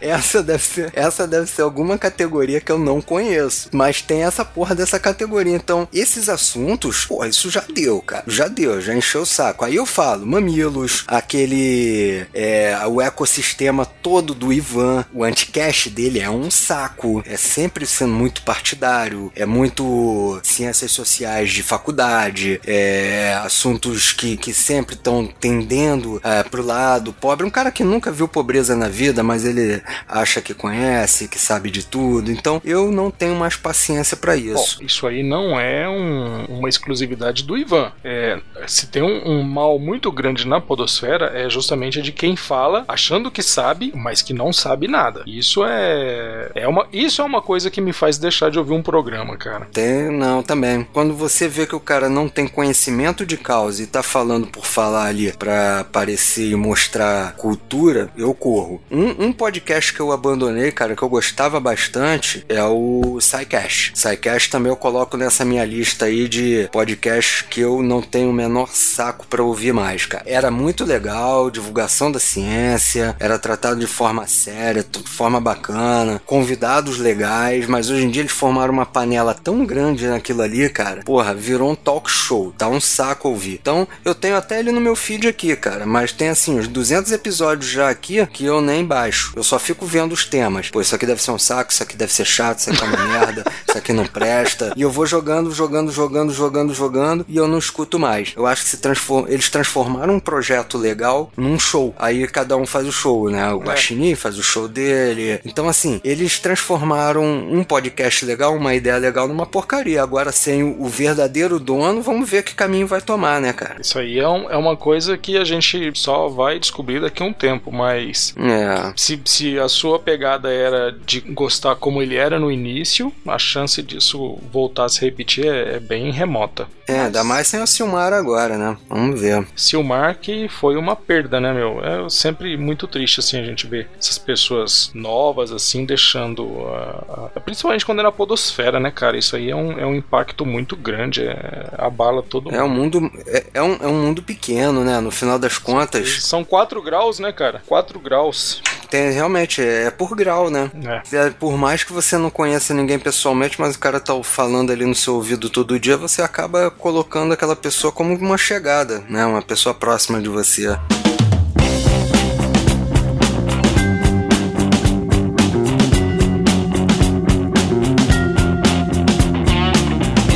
[0.00, 3.68] essa deve ser, essa deve ser alguma categoria que eu não conheço.
[3.72, 5.54] Mas tem essa porra dessa categoria.
[5.54, 8.24] Então, esses assuntos, pô, isso já deu, cara.
[8.26, 9.64] Já deu, já encheu o saco.
[9.64, 12.26] Aí eu falo, mamilos, aquele.
[12.34, 17.22] É, o ecossistema todo do Ivan, o anticast dele é um saco.
[17.26, 24.52] É sempre sendo muito partidário, é muito ciências sociais de faculdade, é, assuntos que, que
[24.52, 27.46] sempre estão tendendo é, pro lado pobre.
[27.46, 31.70] Um cara que nunca viu pobreza na vida, mas ele acha que conhece, que sabe
[31.70, 32.30] de tudo.
[32.30, 34.78] Então eu não tenho mais paciência para isso.
[34.78, 37.92] Bom, isso aí não é um, uma exclusividade do Ivan.
[38.04, 42.84] É, se tem um, um, mal muito grande na podosfera, é justamente de quem fala
[42.88, 45.22] achando que sabe, mas que não sabe nada.
[45.26, 48.82] Isso é, é uma, isso é uma coisa que me faz deixar de ouvir um
[48.82, 49.66] programa, cara.
[49.72, 50.86] Tem, não, também.
[50.92, 54.64] Quando você vê que o cara não tem conhecimento de causa e tá falando por
[54.64, 58.80] falar ali pra aparecer e mostrar cultura, eu corro.
[58.90, 60.27] Um, um podcast que eu abandonei,
[60.74, 63.92] cara, que eu gostava bastante, é o SciCast.
[63.94, 68.32] SciCast também eu coloco nessa minha lista aí de podcasts que eu não tenho o
[68.32, 70.24] menor saco para ouvir mais, cara.
[70.26, 76.98] Era muito legal, divulgação da ciência, era tratado de forma séria, de forma bacana, convidados
[76.98, 81.02] legais, mas hoje em dia eles formaram uma panela tão grande naquilo ali, cara.
[81.04, 83.58] Porra, virou um talk show, tá um saco ouvir.
[83.60, 87.12] Então, eu tenho até ele no meu feed aqui, cara, mas tem assim uns 200
[87.12, 89.32] episódios já aqui que eu nem baixo.
[89.36, 90.68] Eu só fico vendo os temas.
[90.70, 92.86] Pô, isso aqui deve ser um saco, isso aqui deve ser chato, isso aqui é
[92.86, 94.72] uma merda, isso aqui não presta.
[94.76, 98.32] E eu vou jogando, jogando, jogando, jogando, jogando e eu não escuto mais.
[98.36, 99.26] Eu acho que se transform...
[99.28, 101.94] eles transformaram um projeto legal num show.
[101.98, 103.52] Aí cada um faz o show, né?
[103.52, 103.66] O é.
[103.66, 105.40] Guaxinim faz o show dele.
[105.44, 110.02] Então, assim, eles transformaram um podcast legal, uma ideia legal numa porcaria.
[110.02, 113.76] Agora, sem o verdadeiro dono, vamos ver que caminho vai tomar, né, cara?
[113.80, 117.26] Isso aí é, um, é uma coisa que a gente só vai descobrir daqui a
[117.26, 118.92] um tempo, mas é.
[118.96, 123.82] se, se a sua pegada era de gostar como ele era no início, a chance
[123.82, 126.66] disso voltar a se repetir é, é bem remota.
[126.88, 128.76] É, ainda mais sem o Silmar agora, né?
[128.88, 129.46] Vamos ver.
[129.54, 131.84] Silmar que foi uma perda, né, meu?
[131.84, 136.66] É sempre muito triste, assim, a gente ver essas pessoas novas, assim, deixando.
[136.68, 139.18] A, a, principalmente quando é na Podosfera, né, cara?
[139.18, 142.98] Isso aí é um, é um impacto muito grande, é, abala todo é mundo.
[142.98, 144.98] Um mundo é, é, um, é um mundo pequeno, né?
[145.00, 146.22] No final das contas.
[146.24, 147.62] São 4 graus, né, cara?
[147.66, 148.62] 4 graus.
[148.90, 150.70] Tem, realmente, é por grau, né?
[151.12, 151.16] É.
[151.16, 151.30] é.
[151.30, 154.94] Por mais que você não conheça ninguém pessoalmente, mas o cara tá falando ali no
[154.94, 159.26] seu ouvido todo dia, você acaba colocando aquela pessoa como uma chegada, né?
[159.26, 160.78] Uma pessoa próxima de você.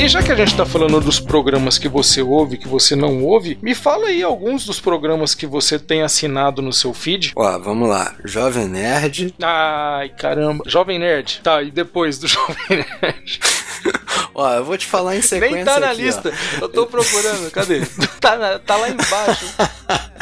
[0.02, 3.22] E já que a gente tá falando dos programas que você ouve, que você não
[3.22, 7.30] ouve, me fala aí alguns dos programas que você tem assinado no seu feed.
[7.36, 8.12] Ó, vamos lá.
[8.24, 9.32] Jovem Nerd.
[9.40, 10.64] Ai, caramba.
[10.66, 11.40] Jovem Nerd.
[11.44, 13.40] Tá, e depois do Jovem Nerd?
[14.34, 15.54] Ó, eu vou te falar em sequência.
[15.54, 16.32] Nem tá na aqui, lista.
[16.60, 16.64] Ó.
[16.64, 17.48] Eu tô procurando.
[17.52, 17.86] Cadê?
[18.20, 19.46] tá, na, tá lá embaixo.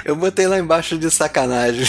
[0.04, 1.86] eu botei lá embaixo de sacanagem.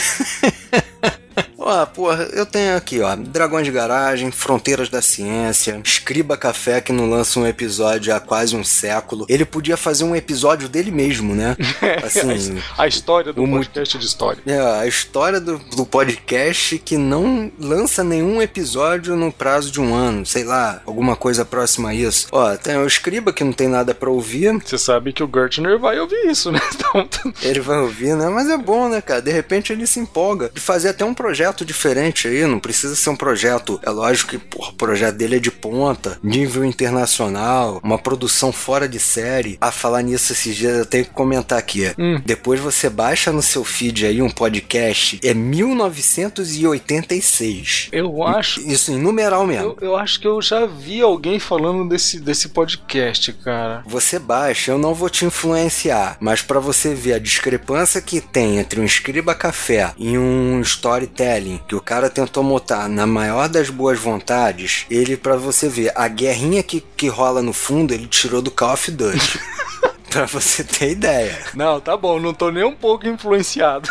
[1.63, 6.91] Ó, porra, eu tenho aqui, ó, Dragões de Garagem, Fronteiras da Ciência, Escriba Café, que
[6.91, 9.27] não lança um episódio há quase um século.
[9.29, 11.55] Ele podia fazer um episódio dele mesmo, né?
[12.03, 14.41] Assim, a história do podcast de história.
[14.47, 19.93] É, a história do, do podcast que não lança nenhum episódio no prazo de um
[19.93, 22.27] ano, sei lá, alguma coisa próxima a isso.
[22.31, 24.51] Ó, tem o Escriba, que não tem nada para ouvir.
[24.65, 26.59] Você sabe que o Gertner vai ouvir isso, né?
[26.93, 27.33] Então...
[27.41, 28.27] Ele vai ouvir, né?
[28.27, 29.21] Mas é bom, né, cara?
[29.21, 32.95] De repente ele se empolga de fazer até um projeto projeto diferente aí, não precisa
[32.95, 33.79] ser um projeto.
[33.83, 38.87] É lógico que porra, o projeto dele é de ponta, nível internacional, uma produção fora
[38.87, 39.57] de série.
[39.59, 41.91] A falar nisso esses dias, eu tenho que comentar aqui.
[41.97, 42.21] Hum.
[42.25, 47.89] Depois você baixa no seu feed aí um podcast, é 1986.
[47.91, 48.61] Eu acho.
[48.61, 49.75] Isso em numeral mesmo.
[49.81, 53.83] Eu, eu acho que eu já vi alguém falando desse, desse podcast, cara.
[53.85, 58.59] Você baixa, eu não vou te influenciar, mas para você ver a discrepância que tem
[58.59, 63.69] entre um escriba café e um storytelling que o cara tentou montar na maior das
[63.69, 68.41] boas vontades, ele para você ver a guerrinha que, que rola no fundo, ele tirou
[68.41, 69.39] do Call of Duty.
[70.11, 71.39] Pra você ter ideia.
[71.53, 73.89] Não, tá bom, não tô nem um pouco influenciado.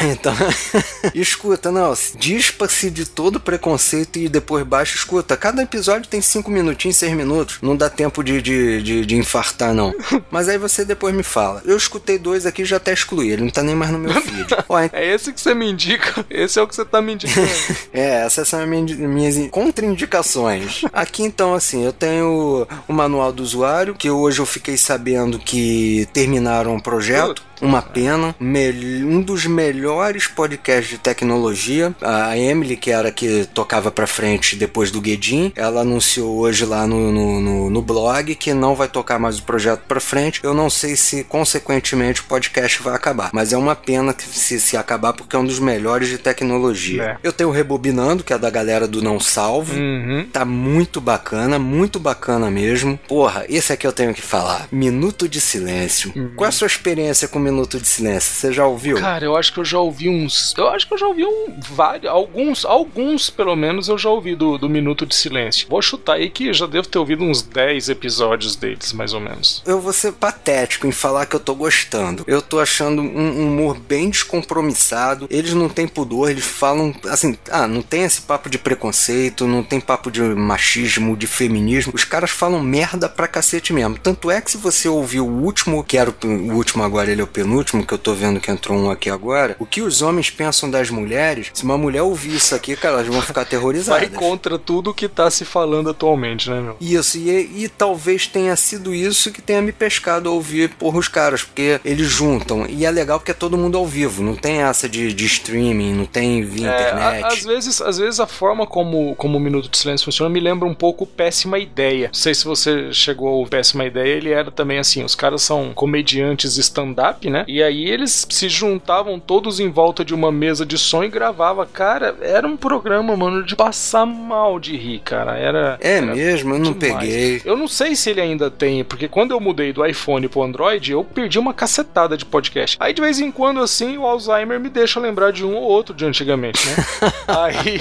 [0.00, 0.34] então,
[1.14, 5.36] escuta, não, dispa-se de todo preconceito e depois baixa, escuta.
[5.36, 7.58] Cada episódio tem 5 minutinhos, 6 minutos.
[7.62, 9.94] Não dá tempo de, de, de, de, infartar, não.
[10.28, 11.62] Mas aí você depois me fala.
[11.64, 14.48] Eu escutei dois aqui já até excluí, ele não tá nem mais no meu feed.
[14.92, 16.26] é esse que você me indica?
[16.28, 17.48] Esse é o que você tá me indicando.
[17.94, 20.82] é, essas são as minhas, minhas contraindicações.
[20.92, 26.06] Aqui então, assim, eu tenho o manual do usuário, que hoje eu fiquei sabendo que
[26.12, 27.42] terminaram o projeto.
[27.60, 28.36] Uma pena.
[28.40, 31.92] Um dos melhores podcasts de tecnologia.
[32.00, 36.86] A Emily, que era que tocava pra frente depois do Guedin, ela anunciou hoje lá
[36.86, 40.40] no, no, no, no blog que não vai tocar mais o projeto pra frente.
[40.42, 43.30] Eu não sei se, consequentemente, o podcast vai acabar.
[43.32, 47.02] Mas é uma pena que se, se acabar porque é um dos melhores de tecnologia.
[47.02, 47.16] É.
[47.22, 49.74] Eu tenho o Rebobinando, que é da galera do Não Salvo.
[49.74, 50.28] Uhum.
[50.32, 52.98] Tá muito bacana, muito bacana mesmo.
[53.08, 54.68] Porra, esse aqui eu tenho que falar.
[54.70, 56.12] Minuto de Silêncio.
[56.14, 56.32] Uhum.
[56.36, 58.34] Qual é a sua experiência com Minuto de Silêncio.
[58.34, 58.98] Você já ouviu?
[58.98, 60.54] Cara, eu acho que eu já ouvi uns.
[60.56, 62.10] Eu acho que eu já ouvi um, vários.
[62.10, 65.68] Alguns, alguns pelo menos, eu já ouvi do, do Minuto de Silêncio.
[65.68, 69.62] Vou chutar aí que já devo ter ouvido uns 10 episódios deles, mais ou menos.
[69.66, 72.24] Eu vou ser patético em falar que eu tô gostando.
[72.26, 75.26] Eu tô achando um humor bem descompromissado.
[75.30, 79.62] Eles não têm pudor, eles falam assim, ah, não tem esse papo de preconceito, não
[79.62, 81.92] tem papo de machismo, de feminismo.
[81.94, 83.98] Os caras falam merda pra cacete mesmo.
[83.98, 87.22] Tanto é que se você ouviu o último, que era o, o último agora, ele
[87.22, 90.02] é o penúltimo, que eu tô vendo que entrou um aqui agora, o que os
[90.02, 94.08] homens pensam das mulheres, se uma mulher ouvir isso aqui, cara, elas vão ficar aterrorizadas.
[94.08, 96.76] Vai contra tudo que tá se falando atualmente, né, meu?
[96.80, 101.08] Isso, e, e talvez tenha sido isso que tenha me pescado a ouvir por os
[101.08, 102.66] caras, porque eles juntam.
[102.68, 105.94] E é legal porque é todo mundo ao vivo, não tem essa de, de streaming,
[105.94, 107.24] não tem via é, internet.
[107.24, 110.40] A, às, vezes, às vezes a forma como, como o Minuto de Silêncio funciona me
[110.40, 112.08] lembra um pouco Péssima Ideia.
[112.08, 115.72] Não sei se você chegou ao Péssima Ideia, ele era também assim, os caras são
[115.74, 117.44] comediantes stand-up, né?
[117.46, 121.66] E aí eles se juntavam todos em volta de uma mesa de som e gravava.
[121.66, 125.36] Cara, era um programa, mano, de passar mal de rir, cara.
[125.36, 125.78] Era.
[125.80, 127.00] É era mesmo, eu não demais.
[127.00, 127.42] peguei.
[127.44, 130.92] Eu não sei se ele ainda tem, porque quando eu mudei do iPhone pro Android,
[130.92, 132.76] eu perdi uma cacetada de podcast.
[132.80, 135.94] Aí de vez em quando, assim, o Alzheimer me deixa lembrar de um ou outro
[135.94, 136.74] de antigamente, né?
[137.26, 137.80] aí.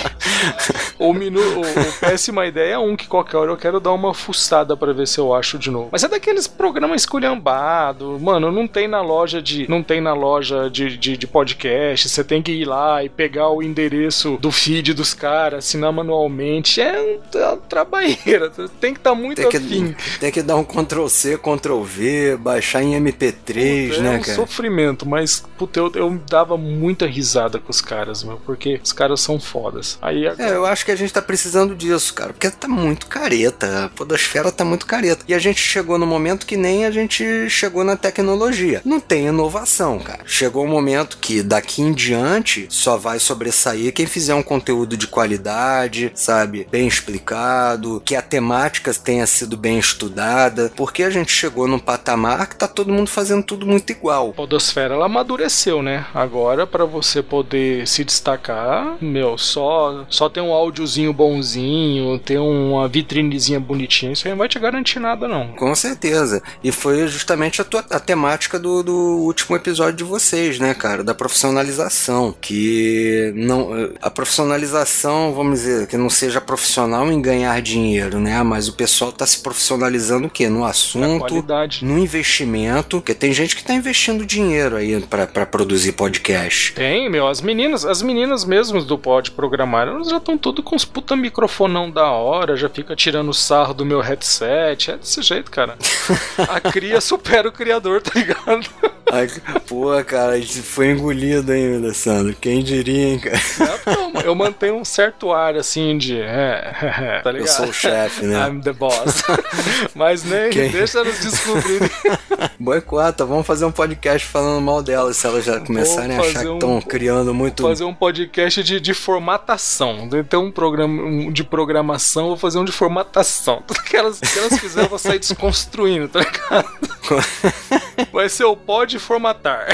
[0.98, 4.14] o, minu, o, o Péssima Ideia é um que qualquer hora eu quero dar uma
[4.14, 5.90] fuçada para ver se eu acho de novo.
[5.92, 9.68] Mas é daqueles programas esculhambados, mano, não tem na loja de.
[9.70, 13.50] Não tem na loja de, de, de, podcast, você tem que ir lá e pegar
[13.50, 16.82] o endereço do feed dos caras, assinar manualmente.
[16.82, 19.96] É, um, é uma trabalheira, tem que estar tá muito tem que, afim.
[20.20, 24.22] Tem que dar um Ctrl C, Ctrl V, baixar em MP3, puta, né, é um
[24.22, 24.36] cara?
[24.36, 29.22] sofrimento, mas puta, eu, eu dava muita risada com os caras, meu, porque os caras
[29.22, 29.98] são fodas.
[30.02, 30.50] Aí agora...
[30.50, 33.90] É, eu acho que a gente tá precisando disso, cara, porque tá muito careta, a
[33.90, 35.24] podosfera tá muito careta.
[35.28, 38.82] E a gente chegou no momento que nem a gente chegou na tecnologia.
[38.84, 40.22] Não tem inovação, cara.
[40.26, 45.08] Chegou um momento que daqui em diante só vai sobressair quem fizer um conteúdo de
[45.08, 46.68] qualidade, sabe?
[46.72, 52.48] Bem explicado, que a temática tenha sido bem estudada, porque a gente chegou num patamar
[52.48, 54.30] que tá todo mundo fazendo tudo muito igual.
[54.30, 56.06] A podosfera ela amadureceu, né?
[56.14, 62.88] Agora para você poder se destacar, meu, só só ter um áudiozinho bonzinho, ter uma
[62.88, 65.54] vitrinezinha bonitinha, isso aí não vai te garantir nada não.
[65.54, 66.42] Com certeza.
[66.64, 71.04] E foi justamente a, tua, a temática do, do último episódio de vocês, né, cara?
[71.04, 72.36] Da profissionalização.
[72.40, 73.70] Que não.
[74.02, 78.42] A profissionalização, vamos dizer, que não seja profissional em ganhar dinheiro, né?
[78.44, 80.48] Mas o pessoal tá se profissionalizando o quê?
[80.48, 81.44] No assunto,
[81.82, 82.98] no investimento.
[82.98, 86.74] Porque tem gente que tá investindo dinheiro aí para produzir podcast.
[86.74, 87.28] Tem, meu.
[87.28, 91.16] As meninas, as meninas mesmas do Pod Programar, elas já estão tudo com os puta
[91.16, 94.92] microfonão da hora, já fica tirando sarro do meu headset.
[94.92, 95.78] É desse jeito, cara.
[96.72, 98.68] Cria supera o criador, tá ligado?
[99.12, 99.28] Ai,
[99.68, 102.36] pô, cara, a gente foi engolido, hein, Alessandro?
[102.40, 103.40] Quem diria, hein, cara?
[103.86, 106.20] Não, eu mantenho um certo ar, assim, de...
[106.20, 107.48] É, tá ligado?
[107.48, 108.48] Eu sou o chefe, né?
[108.48, 109.24] I'm the boss.
[109.96, 110.70] Mas nem, Quem?
[110.70, 111.90] deixa elas descobrirem.
[112.60, 116.54] Boicota, vamos fazer um podcast falando mal delas, se elas já começarem a achar que
[116.54, 117.64] estão um, criando muito...
[117.64, 120.10] fazer um podcast de, de formatação.
[120.28, 123.64] Tem um programa um de programação, vou fazer um de formatação.
[123.66, 127.87] Tudo que elas, que elas fizeram, eu vou sair desconstruindo, tá ligado?
[128.12, 129.68] Vai ser o pode formatar.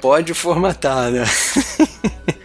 [0.00, 1.24] Pode formatar, né?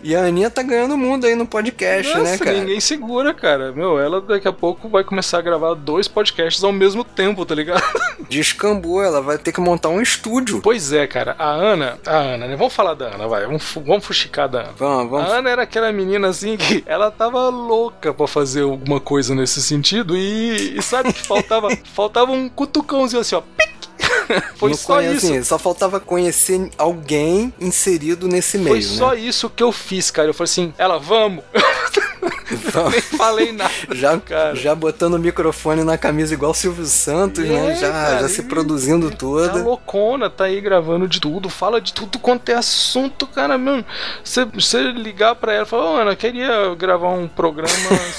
[0.04, 2.58] E a Aninha tá ganhando o mundo aí no podcast, né, Nossa, né, cara?
[2.58, 3.72] Ninguém segura, cara.
[3.72, 7.56] Meu, ela daqui a pouco vai começar a gravar dois podcasts ao mesmo tempo, tá
[7.56, 7.82] ligado?
[8.28, 10.62] Descambou, ela vai ter que montar um estúdio.
[10.62, 11.38] Pois é, cara.
[11.40, 12.56] A Ana, a Ana, né?
[12.58, 13.46] Vamos falar da Ana, vai.
[13.46, 14.74] Vamos, vamos fuxicar da Ana.
[14.78, 15.32] Vamos, vamos.
[15.32, 19.62] A Ana era aquela menina assim que ela tava louca pra fazer alguma coisa nesse
[19.64, 23.42] sentido e, e sabe que faltava, faltava um cutucãozinho assim, ó.
[23.42, 23.73] Pic!
[24.56, 25.26] Foi não só conhece, isso.
[25.28, 28.70] Assim, só faltava conhecer alguém inserido nesse meio.
[28.70, 29.20] Foi só né?
[29.20, 30.30] isso que eu fiz, cara.
[30.30, 31.44] Eu falei assim, ela, vamos.
[32.92, 33.74] Nem falei nada.
[33.94, 34.56] Já, cara.
[34.56, 37.56] já botando o microfone na camisa igual Silvio Santos, né?
[37.56, 37.76] é, né?
[37.76, 39.50] Já, cara, já se produzindo toda.
[39.50, 43.86] Tá loucona, tá aí gravando de tudo, fala de tudo quanto é assunto, cara, mesmo.
[44.24, 47.70] Você ligar pra ela e falar, ô, oh, Ana, queria gravar um programa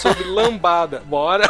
[0.00, 1.02] sobre lambada.
[1.06, 1.48] Bora.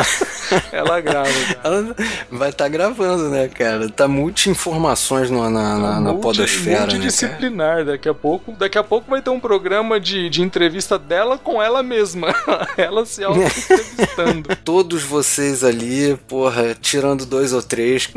[0.72, 1.60] ela grava, cara.
[1.64, 1.96] Ela
[2.30, 3.88] vai estar tá gravando, né, cara?
[3.88, 7.78] Tá multi-informações na, na, na, na podosfera, multidisciplinar.
[7.78, 11.38] Né, daqui a pouco, daqui a pouco vai ter um programa de, de entrevista dela
[11.38, 11.99] com ela mesma.
[12.76, 14.56] ela se auto-entrevistando.
[14.64, 18.10] Todos vocês ali, porra, tirando dois ou três,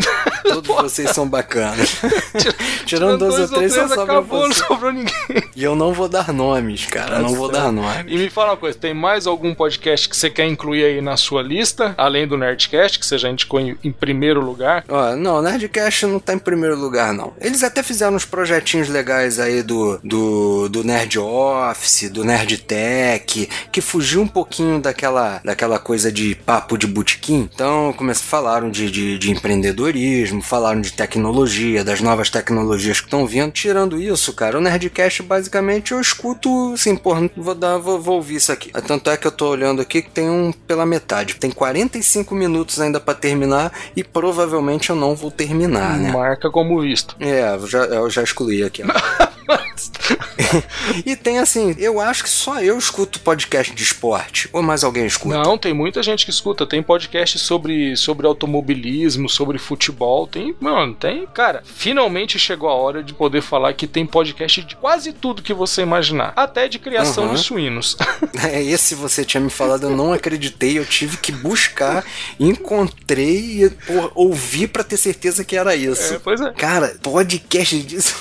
[0.44, 1.90] todos vocês são bacanas.
[2.86, 5.14] tirando, tirando dois, dois, ou três, só acabou, não sobrou ninguém.
[5.56, 7.20] E eu não vou dar nomes, cara.
[7.20, 8.06] não vou dar nomes.
[8.08, 11.18] E me fala uma coisa: tem mais algum podcast que você quer incluir aí na
[11.18, 11.94] sua lista?
[11.98, 14.84] Além do Nerdcast, que você já indicou em, em primeiro lugar?
[14.88, 17.34] Ó, não, Nerdcast não tá em primeiro lugar, não.
[17.40, 23.50] Eles até fizeram uns projetinhos legais aí do, do, do Nerd Office, do Nerd Tech,
[23.74, 27.50] que fugiu um pouquinho daquela, daquela coisa de papo de botequim.
[27.52, 33.26] Então, começam, falaram de, de, de empreendedorismo, falaram de tecnologia, das novas tecnologias que estão
[33.26, 33.52] vindo.
[33.52, 38.36] Tirando isso, cara, o Nerdcast basicamente eu escuto assim, pô, vou, dar, vou, vou ouvir
[38.36, 38.72] isso aqui.
[38.86, 41.36] Tanto é que eu tô olhando aqui que tem um pela metade.
[41.36, 46.12] Tem 45 minutos ainda para terminar e provavelmente eu não vou terminar, né?
[46.12, 47.16] Marca como visto.
[47.20, 48.84] É, eu já, eu já excluí aqui.
[51.06, 54.50] e tem assim, eu acho que só eu escuto podcast de esporte.
[54.52, 55.38] Ou mais alguém escuta?
[55.38, 56.66] Não, tem muita gente que escuta.
[56.66, 60.28] Tem podcast sobre, sobre automobilismo, sobre futebol.
[60.28, 61.28] Tem, mano, tem.
[61.34, 65.54] Cara, finalmente chegou a hora de poder falar que tem podcast de quase tudo que
[65.54, 66.34] você imaginar.
[66.36, 67.34] Até de criação uhum.
[67.34, 67.98] de suínos.
[68.44, 70.78] É, esse você tinha me falado, eu não acreditei.
[70.78, 72.04] Eu tive que buscar,
[72.40, 76.16] encontrei e pô, ouvi para ter certeza que era isso.
[76.16, 76.52] É, pois é.
[76.52, 78.16] Cara, podcast disso.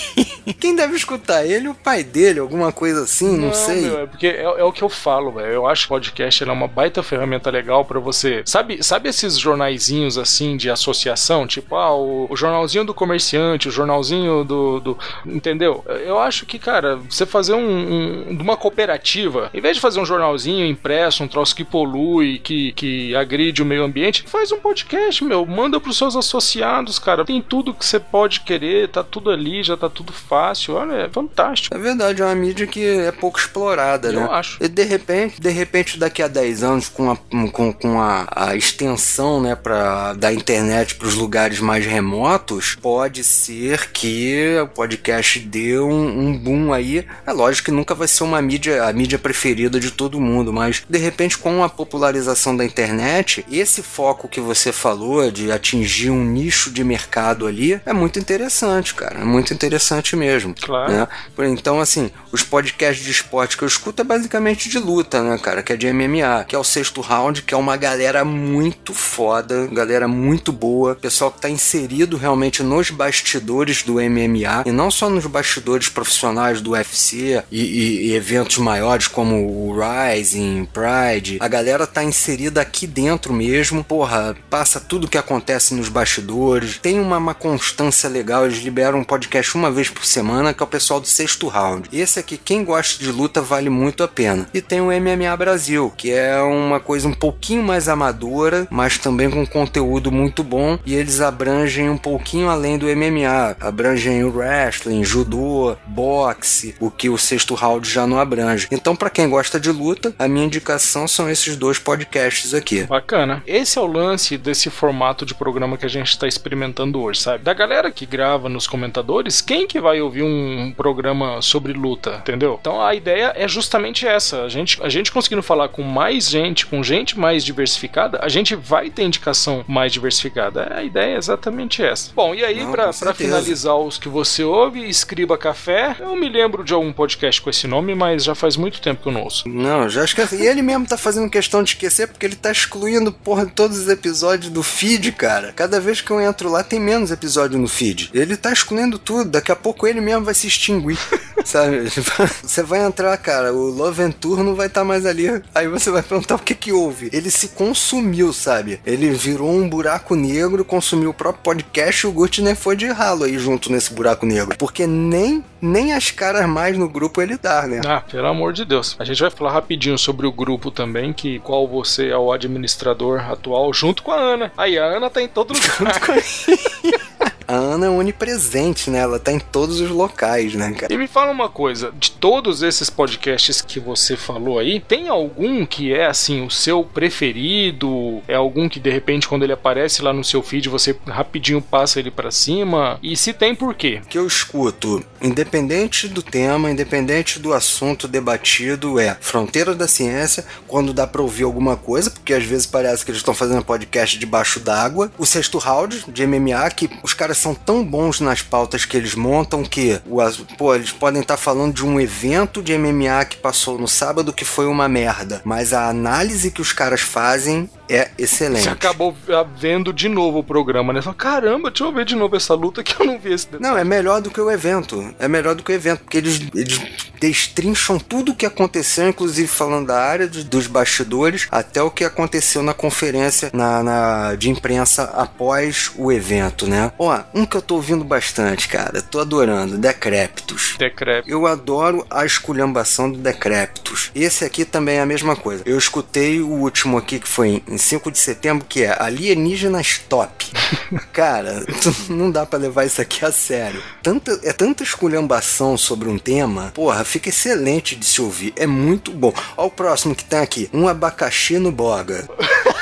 [0.58, 3.82] Quem deve escutar ele o pai dele, alguma coisa assim, não, não sei.
[3.82, 5.52] Meu, é porque é, é, o que eu falo, velho.
[5.52, 8.42] Eu acho que o podcast é uma baita ferramenta legal para você.
[8.44, 11.46] Sabe, sabe esses jornaizinhos assim de associação?
[11.46, 15.84] Tipo, ah, o, o jornalzinho do comerciante, o jornalzinho do, do, Entendeu?
[16.04, 20.00] Eu acho que, cara, você fazer um, um, de uma cooperativa, em vez de fazer
[20.00, 24.58] um jornalzinho impresso, um troço que polui, que, que agride o meio ambiente, faz um
[24.58, 25.44] podcast, meu.
[25.46, 27.24] Manda pros seus associados, cara.
[27.24, 30.78] Tem tudo que você pode querer, tá tudo ali, já tá tudo fácil.
[30.80, 31.74] Olha, é fantástico.
[31.74, 34.26] É verdade, é uma mídia que é pouco explorada, Eu né?
[34.26, 34.56] Eu acho.
[34.62, 37.16] E de repente, de repente, daqui a 10 anos, com a,
[37.52, 43.22] com, com a, a extensão, né, pra, da internet para os lugares mais remotos, pode
[43.22, 47.06] ser que o podcast dê um, um boom aí.
[47.26, 50.82] É lógico que nunca vai ser uma mídia, a mídia preferida de todo mundo, mas
[50.88, 56.24] de repente, com a popularização da internet, esse foco que você falou de atingir um
[56.24, 59.20] nicho de mercado ali é muito interessante, cara.
[59.20, 60.54] É muito interessante mesmo.
[60.70, 60.92] Claro.
[60.92, 61.08] Né?
[61.48, 65.62] Então, assim, os podcasts de esporte que eu escuto é basicamente de luta, né, cara?
[65.62, 69.66] Que é de MMA, que é o sexto round, que é uma galera muito foda,
[69.72, 75.08] galera muito boa, pessoal que tá inserido realmente nos bastidores do MMA, e não só
[75.10, 81.38] nos bastidores profissionais do UFC e, e, e eventos maiores como o Rising, Pride.
[81.40, 87.00] A galera tá inserida aqui dentro mesmo, porra, passa tudo que acontece nos bastidores, tem
[87.00, 90.68] uma, uma constância legal, eles liberam um podcast uma vez por semana, que é o
[90.68, 91.88] pessoal do sexto round.
[91.90, 94.46] Esse aqui, quem gosta de luta, vale muito a pena.
[94.52, 99.30] E tem o MMA Brasil, que é uma coisa um pouquinho mais amadora, mas também
[99.30, 100.78] com conteúdo muito bom.
[100.84, 103.56] E eles abrangem um pouquinho além do MMA.
[103.58, 108.68] Abrangem o wrestling, judô, boxe, o que o sexto round já não abrange.
[108.70, 112.82] Então, para quem gosta de luta, a minha indicação são esses dois podcasts aqui.
[112.82, 113.42] Bacana.
[113.46, 117.44] Esse é o lance desse formato de programa que a gente está experimentando hoje, sabe?
[117.44, 122.58] Da galera que grava nos comentadores, quem que vai ouvir um programa sobre luta, entendeu?
[122.60, 124.42] Então a ideia é justamente essa.
[124.42, 128.54] A gente, a gente conseguindo falar com mais gente, com gente mais diversificada, a gente
[128.54, 130.72] vai ter indicação mais diversificada.
[130.74, 132.12] A ideia é exatamente essa.
[132.14, 136.72] Bom, e aí, para finalizar os que você ouve, Escriba Café, eu me lembro de
[136.72, 139.48] algum podcast com esse nome, mas já faz muito tempo que eu não ouço.
[139.48, 140.36] Não, já esqueci.
[140.36, 143.88] E ele mesmo tá fazendo questão de esquecer porque ele tá excluindo, porra, todos os
[143.88, 145.52] episódios do feed, cara.
[145.52, 148.10] Cada vez que eu entro lá tem menos episódio no feed.
[148.14, 149.30] Ele tá excluindo tudo.
[149.30, 150.98] Daqui a pouco ele mesmo vai se extinguir.
[151.44, 151.88] sabe?
[152.42, 155.42] Você vai entrar, cara, o Love Tour não vai estar tá mais ali.
[155.54, 157.10] Aí você vai perguntar o que que houve.
[157.12, 158.80] Ele se consumiu, sabe?
[158.84, 163.24] Ele virou um buraco negro, consumiu o próprio podcast e o Gurtner foi de ralo
[163.24, 164.56] aí junto nesse buraco negro.
[164.58, 167.80] Porque nem, nem as caras mais no grupo ele dá, né?
[167.86, 168.96] Ah, pelo amor de Deus.
[168.98, 173.20] A gente vai falar rapidinho sobre o grupo também, que qual você é o administrador
[173.30, 174.52] atual, junto com a Ana.
[174.56, 175.76] Aí a Ana tá em todo lugar.
[175.78, 178.98] Junto com a Ana é onipresente, né?
[178.98, 180.92] Ela tá em todos os locais, né, cara?
[180.92, 185.64] E me fala uma coisa, de todos esses podcasts que você falou aí, tem algum
[185.66, 188.22] que é assim o seu preferido?
[188.28, 191.98] É algum que de repente quando ele aparece lá no seu feed você rapidinho passa
[191.98, 192.98] ele para cima?
[193.02, 194.00] E se tem por quê?
[194.08, 200.92] Que eu escuto, independente do tema, independente do assunto debatido, é Fronteira da Ciência, quando
[200.92, 204.60] dá para ouvir alguma coisa, porque às vezes parece que eles estão fazendo podcast debaixo
[204.60, 205.10] d'água.
[205.18, 209.14] O Sexto Round de MMA, que os caras são tão bons nas pautas que eles
[209.14, 210.20] montam que o,
[210.56, 214.32] pô, eles podem estar tá falando de um evento de MMA que passou no sábado
[214.32, 218.62] que foi uma merda, mas a análise que os caras fazem é excelente.
[218.62, 219.14] Você acabou
[219.58, 221.02] vendo de novo o programa, né?
[221.02, 223.64] Fala, caramba, deixa eu ver de novo essa luta que eu não vi esse detalhe.
[223.64, 225.12] Não, é melhor do que o evento.
[225.18, 226.80] É melhor do que o evento, porque eles, eles
[227.20, 232.04] destrincham tudo o que aconteceu, inclusive falando da área de, dos bastidores, até o que
[232.04, 236.92] aconteceu na conferência na, na, de imprensa após o evento, né?
[236.96, 240.76] Ó, um que eu tô ouvindo bastante, cara, tô adorando, Decréptos.
[240.78, 241.30] Decréptos.
[241.30, 244.10] Eu adoro a esculhambação do Decréptos.
[244.14, 245.62] Esse aqui também é a mesma coisa.
[245.66, 250.46] Eu escutei o último aqui que foi em 5 de setembro, que é Alienígenas Top.
[251.12, 251.64] cara,
[252.08, 253.82] não dá para levar isso aqui a sério.
[254.02, 258.52] Tanta, é tanta esculhambação sobre um tema, porra, fica excelente de se ouvir.
[258.56, 259.32] É muito bom.
[259.56, 262.28] Olha o próximo que tem aqui: um abacaxi no boga.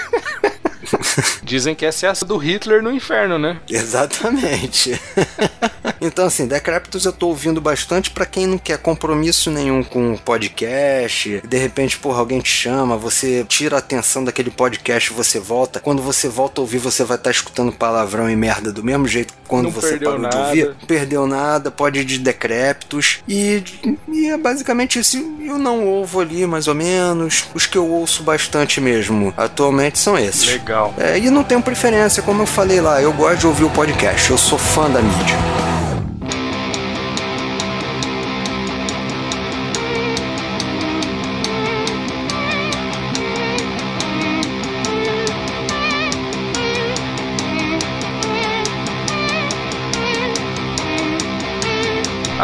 [1.43, 3.61] Dizem que essa é a do Hitler no inferno, né?
[3.69, 5.01] Exatamente.
[6.01, 10.19] então, assim, Decreptus eu tô ouvindo bastante para quem não quer compromisso nenhum com o
[10.19, 11.41] podcast.
[11.47, 15.81] De repente, porra, alguém te chama, você tira a atenção daquele podcast e você volta.
[15.81, 19.07] Quando você volta a ouvir, você vai estar tá escutando palavrão e merda do mesmo
[19.07, 20.37] jeito que quando não você parou nada.
[20.37, 20.77] de ouvir.
[20.81, 23.21] Não perdeu nada, pode ir de Decreptus.
[23.29, 23.63] E,
[24.09, 25.17] e é basicamente isso.
[25.17, 27.45] Eu não ouvo ali, mais ou menos.
[27.55, 30.47] Os que eu ouço bastante mesmo atualmente são esses.
[30.47, 30.95] Legal.
[30.99, 34.31] É, e não tenho preferência, como eu falei lá, eu gosto de ouvir o podcast,
[34.31, 35.58] eu sou fã da mídia.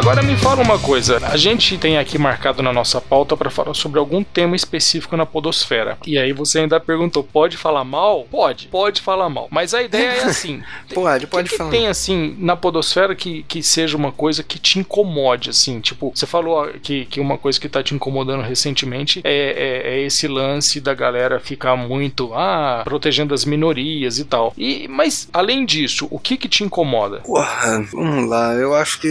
[0.05, 3.73] Agora me fala uma coisa, a gente tem aqui marcado na nossa pauta para falar
[3.73, 5.97] sobre algum tema específico na podosfera.
[6.07, 8.29] E aí você ainda perguntou, pode falar mal?
[8.31, 9.49] Pode, pode falar mal.
[9.51, 10.63] Mas a ideia é assim.
[10.93, 11.71] pode, pode que falar.
[11.71, 16.13] Que tem assim na podosfera que, que seja uma coisa que te incomode, assim, tipo,
[16.15, 20.29] você falou que, que uma coisa que tá te incomodando recentemente é, é, é esse
[20.29, 24.53] lance da galera ficar muito, ah, protegendo as minorias e tal.
[24.59, 27.21] E, mas além disso, o que que te incomoda?
[27.21, 29.09] Porra, vamos lá, eu acho que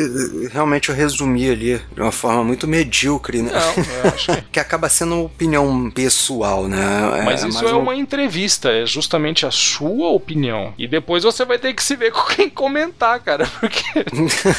[0.52, 3.52] realmente eu resumi ali de uma forma muito medíocre, né?
[3.52, 4.42] Não, eu acho que...
[4.54, 7.20] que acaba sendo uma opinião pessoal, né?
[7.20, 7.80] É, Mas isso é um...
[7.82, 10.74] uma entrevista, é justamente a sua opinião.
[10.78, 13.84] E depois você vai ter que se ver com quem comentar, cara, porque...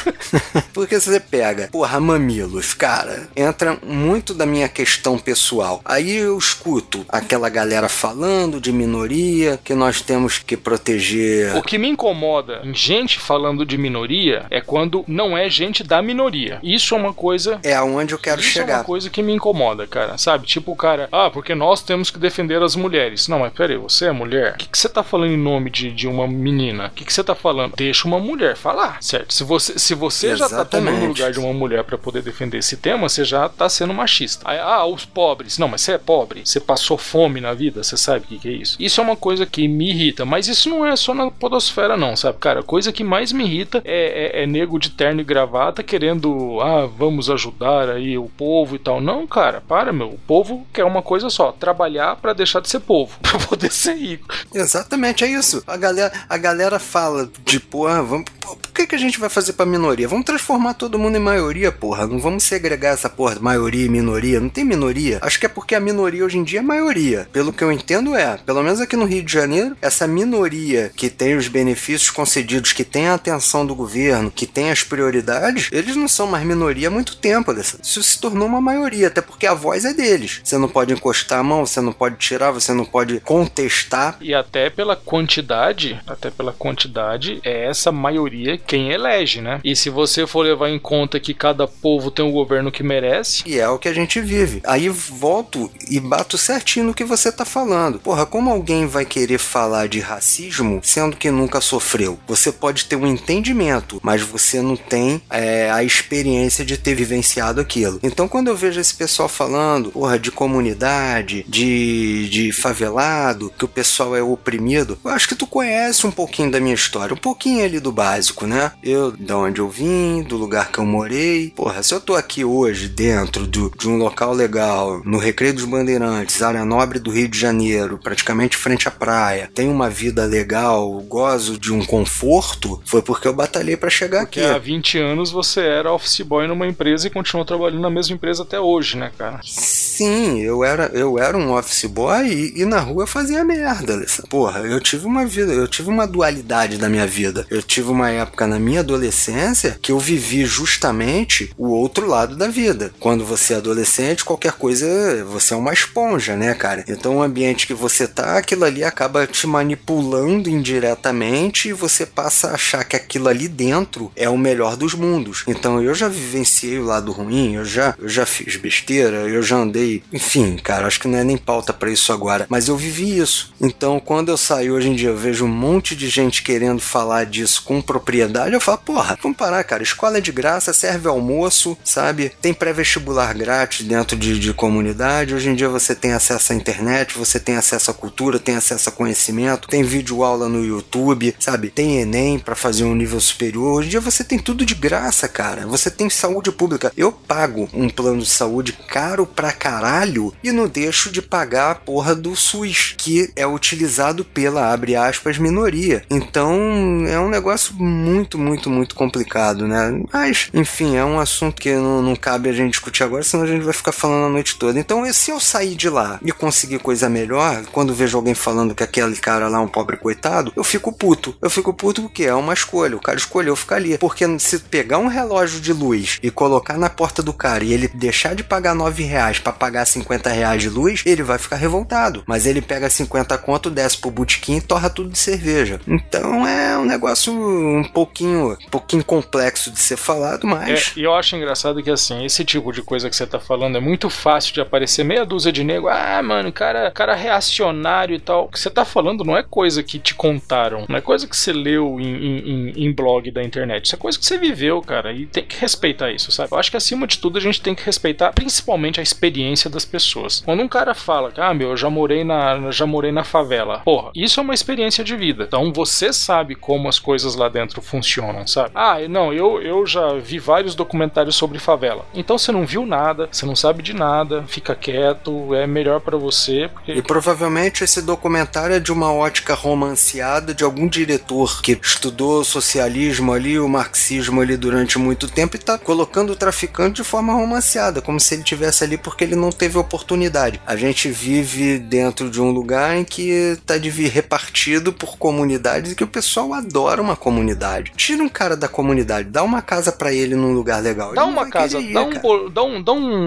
[0.73, 5.81] porque você pega, porra, mamilos, cara, entra muito da minha questão pessoal.
[5.85, 11.55] Aí eu escuto aquela galera falando de minoria, que nós temos que proteger...
[11.55, 16.01] O que me incomoda em gente falando de minoria é quando não é gente da
[16.01, 16.59] minoria minoria.
[16.63, 17.59] Isso é uma coisa.
[17.63, 18.73] É aonde eu quero isso chegar.
[18.73, 20.17] é uma coisa que me incomoda, cara.
[20.17, 20.47] Sabe?
[20.47, 23.27] Tipo o cara, ah, porque nós temos que defender as mulheres.
[23.27, 24.53] Não, mas peraí, você é mulher?
[24.53, 26.87] O que, que você tá falando em nome de, de uma menina?
[26.87, 27.75] O que, que você tá falando?
[27.75, 29.33] Deixa uma mulher falar, certo?
[29.33, 32.59] Se você, se você já tá tomando o lugar de uma mulher pra poder defender
[32.59, 34.49] esse tema, você já tá sendo machista.
[34.49, 35.57] Aí, ah, os pobres.
[35.57, 36.41] Não, mas você é pobre.
[36.45, 38.77] Você passou fome na vida, você sabe o que, que é isso.
[38.79, 42.15] Isso é uma coisa que me irrita, mas isso não é só na podosfera, não,
[42.15, 42.37] sabe?
[42.39, 45.83] Cara, a coisa que mais me irrita é, é, é nego de terno e gravata
[46.05, 49.01] querendo, ah, vamos ajudar aí o povo e tal.
[49.01, 50.09] Não, cara, para, meu.
[50.09, 53.95] O povo quer uma coisa só: trabalhar pra deixar de ser povo, pra poder ser
[53.95, 54.27] rico.
[54.53, 55.63] Exatamente, é isso.
[55.65, 59.29] A galera, a galera fala de, porra, vamos, pô, por que, que a gente vai
[59.29, 60.07] fazer pra minoria?
[60.07, 62.05] Vamos transformar todo mundo em maioria, porra.
[62.05, 64.39] Não vamos segregar essa porra, maioria e minoria.
[64.39, 65.19] Não tem minoria.
[65.21, 67.27] Acho que é porque a minoria hoje em dia é maioria.
[67.31, 71.09] Pelo que eu entendo é, pelo menos aqui no Rio de Janeiro, essa minoria que
[71.09, 75.94] tem os benefícios concedidos, que tem a atenção do governo, que tem as prioridades, eles
[75.95, 77.51] não são mais minoria há muito tempo.
[77.53, 80.41] Isso se tornou uma maioria, até porque a voz é deles.
[80.43, 84.17] Você não pode encostar a mão, você não pode tirar, você não pode contestar.
[84.21, 89.59] E até pela quantidade, até pela quantidade, é essa maioria quem elege, né?
[89.63, 93.43] E se você for levar em conta que cada povo tem um governo que merece,
[93.45, 94.61] E é o que a gente vive.
[94.65, 97.99] Aí volto e bato certinho no que você tá falando.
[97.99, 102.19] Porra, como alguém vai querer falar de racismo sendo que nunca sofreu?
[102.27, 107.61] Você pode ter um entendimento, mas você não tem é, a experiência de ter vivenciado
[107.61, 107.99] aquilo.
[108.03, 113.69] Então, quando eu vejo esse pessoal falando, porra, de comunidade, de, de favelado, que o
[113.69, 117.63] pessoal é oprimido, eu acho que tu conhece um pouquinho da minha história, um pouquinho
[117.63, 118.71] ali do básico, né?
[118.83, 121.51] Eu, da onde eu vim, do lugar que eu morei.
[121.55, 125.65] Porra, se eu tô aqui hoje dentro do, de um local legal, no Recreio dos
[125.65, 130.89] Bandeirantes, área nobre do Rio de Janeiro, praticamente frente à praia, tenho uma vida legal,
[131.01, 134.49] gozo de um conforto, foi porque eu batalhei pra chegar porque aqui.
[134.49, 138.43] há 20 anos você era office boy numa empresa e continuou trabalhando na mesma empresa
[138.43, 139.39] até hoje, né, cara?
[139.43, 144.05] Sim, eu era, eu era um office boy e, e na rua eu fazia merda.
[144.29, 147.45] Porra, eu tive uma vida, eu tive uma dualidade da minha vida.
[147.49, 152.47] Eu tive uma época na minha adolescência que eu vivi justamente o outro lado da
[152.47, 152.91] vida.
[152.99, 154.85] Quando você é adolescente, qualquer coisa,
[155.25, 156.83] você é uma esponja, né, cara?
[156.87, 162.49] Então o ambiente que você tá, aquilo ali acaba te manipulando indiretamente e você passa
[162.49, 165.43] a achar que aquilo ali dentro é o melhor dos mundos.
[165.47, 169.57] Então eu já vivenciei o lado ruim, eu já, eu já fiz besteira, eu já
[169.57, 173.17] andei, enfim, cara, acho que não é nem pauta pra isso agora, mas eu vivi
[173.17, 173.53] isso.
[173.61, 177.25] Então quando eu saio hoje em dia, eu vejo um monte de gente querendo falar
[177.25, 181.77] disso com propriedade, eu falo, porra, vamos parar, cara, escola é de graça, serve almoço,
[181.83, 182.31] sabe?
[182.41, 187.17] Tem pré-vestibular grátis dentro de, de comunidade, hoje em dia você tem acesso à internet,
[187.17, 191.69] você tem acesso à cultura, tem acesso a conhecimento, tem vídeo aula no YouTube, sabe?
[191.69, 193.79] Tem Enem pra fazer um nível superior.
[193.79, 195.54] Hoje em dia você tem tudo de graça, cara.
[195.63, 196.91] Você tem saúde pública.
[196.97, 201.75] Eu pago um plano de saúde caro pra caralho e não deixo de pagar a
[201.75, 206.03] porra do SUS, que é utilizado pela, abre aspas, minoria.
[206.09, 210.01] Então é um negócio muito, muito, muito complicado, né?
[210.11, 213.47] Mas, enfim, é um assunto que não, não cabe a gente discutir agora, senão a
[213.47, 214.79] gente vai ficar falando a noite toda.
[214.79, 218.83] Então, se eu sair de lá e conseguir coisa melhor, quando vejo alguém falando que
[218.83, 221.35] aquele cara lá é um pobre coitado, eu fico puto.
[221.41, 222.95] Eu fico puto porque é uma escolha.
[222.95, 223.97] O cara escolheu ficar ali.
[223.97, 227.87] Porque se pegar um relógio de luz e colocar na porta do cara e ele
[227.87, 232.23] deixar de pagar 9 reais pra pagar 50 reais de luz, ele vai ficar revoltado.
[232.25, 235.79] Mas ele pega 50 conto, desce pro botequim e torra tudo de cerveja.
[235.87, 240.93] Então é um negócio um pouquinho, um pouquinho complexo de ser falado, É, mas.
[240.95, 243.81] e eu acho engraçado que assim, esse tipo de coisa que você tá falando é
[243.81, 245.87] muito fácil de aparecer meia dúzia de nego.
[245.87, 248.45] Ah, mano, cara, cara reacionário e tal.
[248.45, 251.35] O que você tá falando não é coisa que te contaram, não é coisa que
[251.35, 253.85] você leu em, em- em blog da internet.
[253.85, 256.51] Isso é coisa que você viveu, cara, e tem que respeitar isso, sabe?
[256.51, 259.85] Eu acho que acima de tudo a gente tem que respeitar principalmente a experiência das
[259.85, 260.41] pessoas.
[260.45, 264.11] Quando um cara fala ah, meu, eu já morei na, já morei na favela, porra,
[264.15, 265.45] isso é uma experiência de vida.
[265.47, 268.71] Então você sabe como as coisas lá dentro funcionam, sabe?
[268.75, 272.05] Ah, não, eu, eu já vi vários documentários sobre favela.
[272.13, 276.17] Então você não viu nada, você não sabe de nada, fica quieto, é melhor pra
[276.17, 281.77] você, porque E provavelmente esse documentário é de uma ótica romanceada de algum diretor que
[281.81, 287.03] estudou socialismo ali, o marxismo ali durante muito tempo e tá colocando o traficante de
[287.03, 290.59] forma romanceada, como se ele tivesse ali porque ele não teve oportunidade.
[290.65, 295.91] A gente vive dentro de um lugar em que tá de vir repartido por comunidades
[295.91, 297.91] e que o pessoal adora uma comunidade.
[297.95, 301.13] Tira um cara da comunidade, dá uma casa pra ele num lugar legal.
[301.13, 303.25] dá uma casa, querer dá um, dá um, dá um,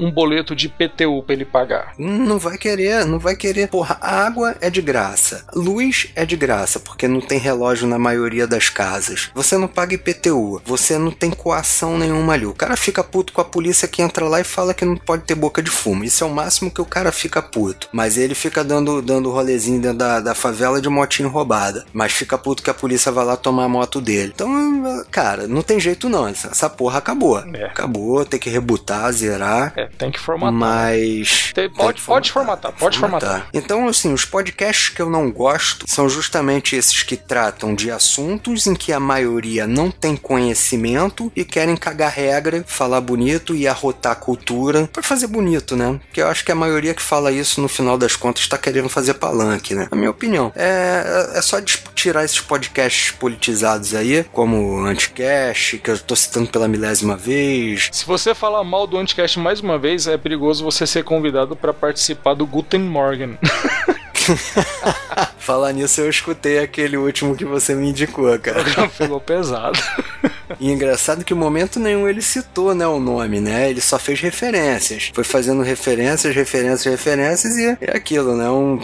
[0.00, 1.94] um- um boleto de PTU pra ele pagar.
[1.98, 3.68] Não vai querer, não vai querer.
[3.68, 5.44] Porra, água é de graça.
[5.54, 9.30] Luz é de graça, porque não tem relógio na maioria das casas.
[9.34, 10.60] Você não paga IPTU.
[10.64, 12.46] Você não tem tem coação nenhuma ali.
[12.46, 15.24] O cara fica puto com a polícia que entra lá e fala que não pode
[15.24, 16.04] ter boca de fumo.
[16.04, 17.88] Isso é o máximo que o cara fica puto.
[17.92, 21.84] Mas ele fica dando, dando rolezinho dentro da, da favela de motinho roubada.
[21.92, 24.32] Mas fica puto que a polícia vai lá tomar a moto dele.
[24.34, 26.28] Então, cara, não tem jeito não.
[26.28, 27.38] Essa porra acabou.
[27.38, 27.64] É.
[27.64, 29.72] Acabou, tem que rebutar, zerar.
[29.76, 30.52] É, tem que formatar.
[30.52, 31.52] Mas.
[31.54, 33.30] Tem, pode, formatar, pode formatar, pode formatar.
[33.30, 33.50] formatar.
[33.52, 38.66] Então, assim, os podcasts que eu não gosto são justamente esses que tratam de assuntos
[38.66, 44.12] em que a maioria não tem conhecimento e querem cagar regra, falar bonito e arrotar
[44.12, 45.98] a cultura para fazer bonito, né?
[46.06, 48.88] Porque eu acho que a maioria que fala isso no final das contas está querendo
[48.88, 49.88] fazer palanque, né?
[49.90, 50.52] Na minha opinião.
[50.54, 51.60] É, é só
[51.94, 57.88] tirar esses podcasts politizados aí, como o Anticast, que eu tô citando pela milésima vez.
[57.92, 61.72] Se você falar mal do Anticast mais uma vez, é perigoso você ser convidado para
[61.72, 63.38] participar do Guten Morgen.
[65.38, 68.64] Falar nisso, eu escutei aquele último que você me indicou, cara.
[68.90, 69.78] Ficou pesado.
[70.60, 73.68] E engraçado que em momento nenhum ele citou, né, o nome, né?
[73.68, 75.10] Ele só fez referências.
[75.12, 78.48] Foi fazendo referências, referências, referências e é aquilo, né?
[78.48, 78.80] Um...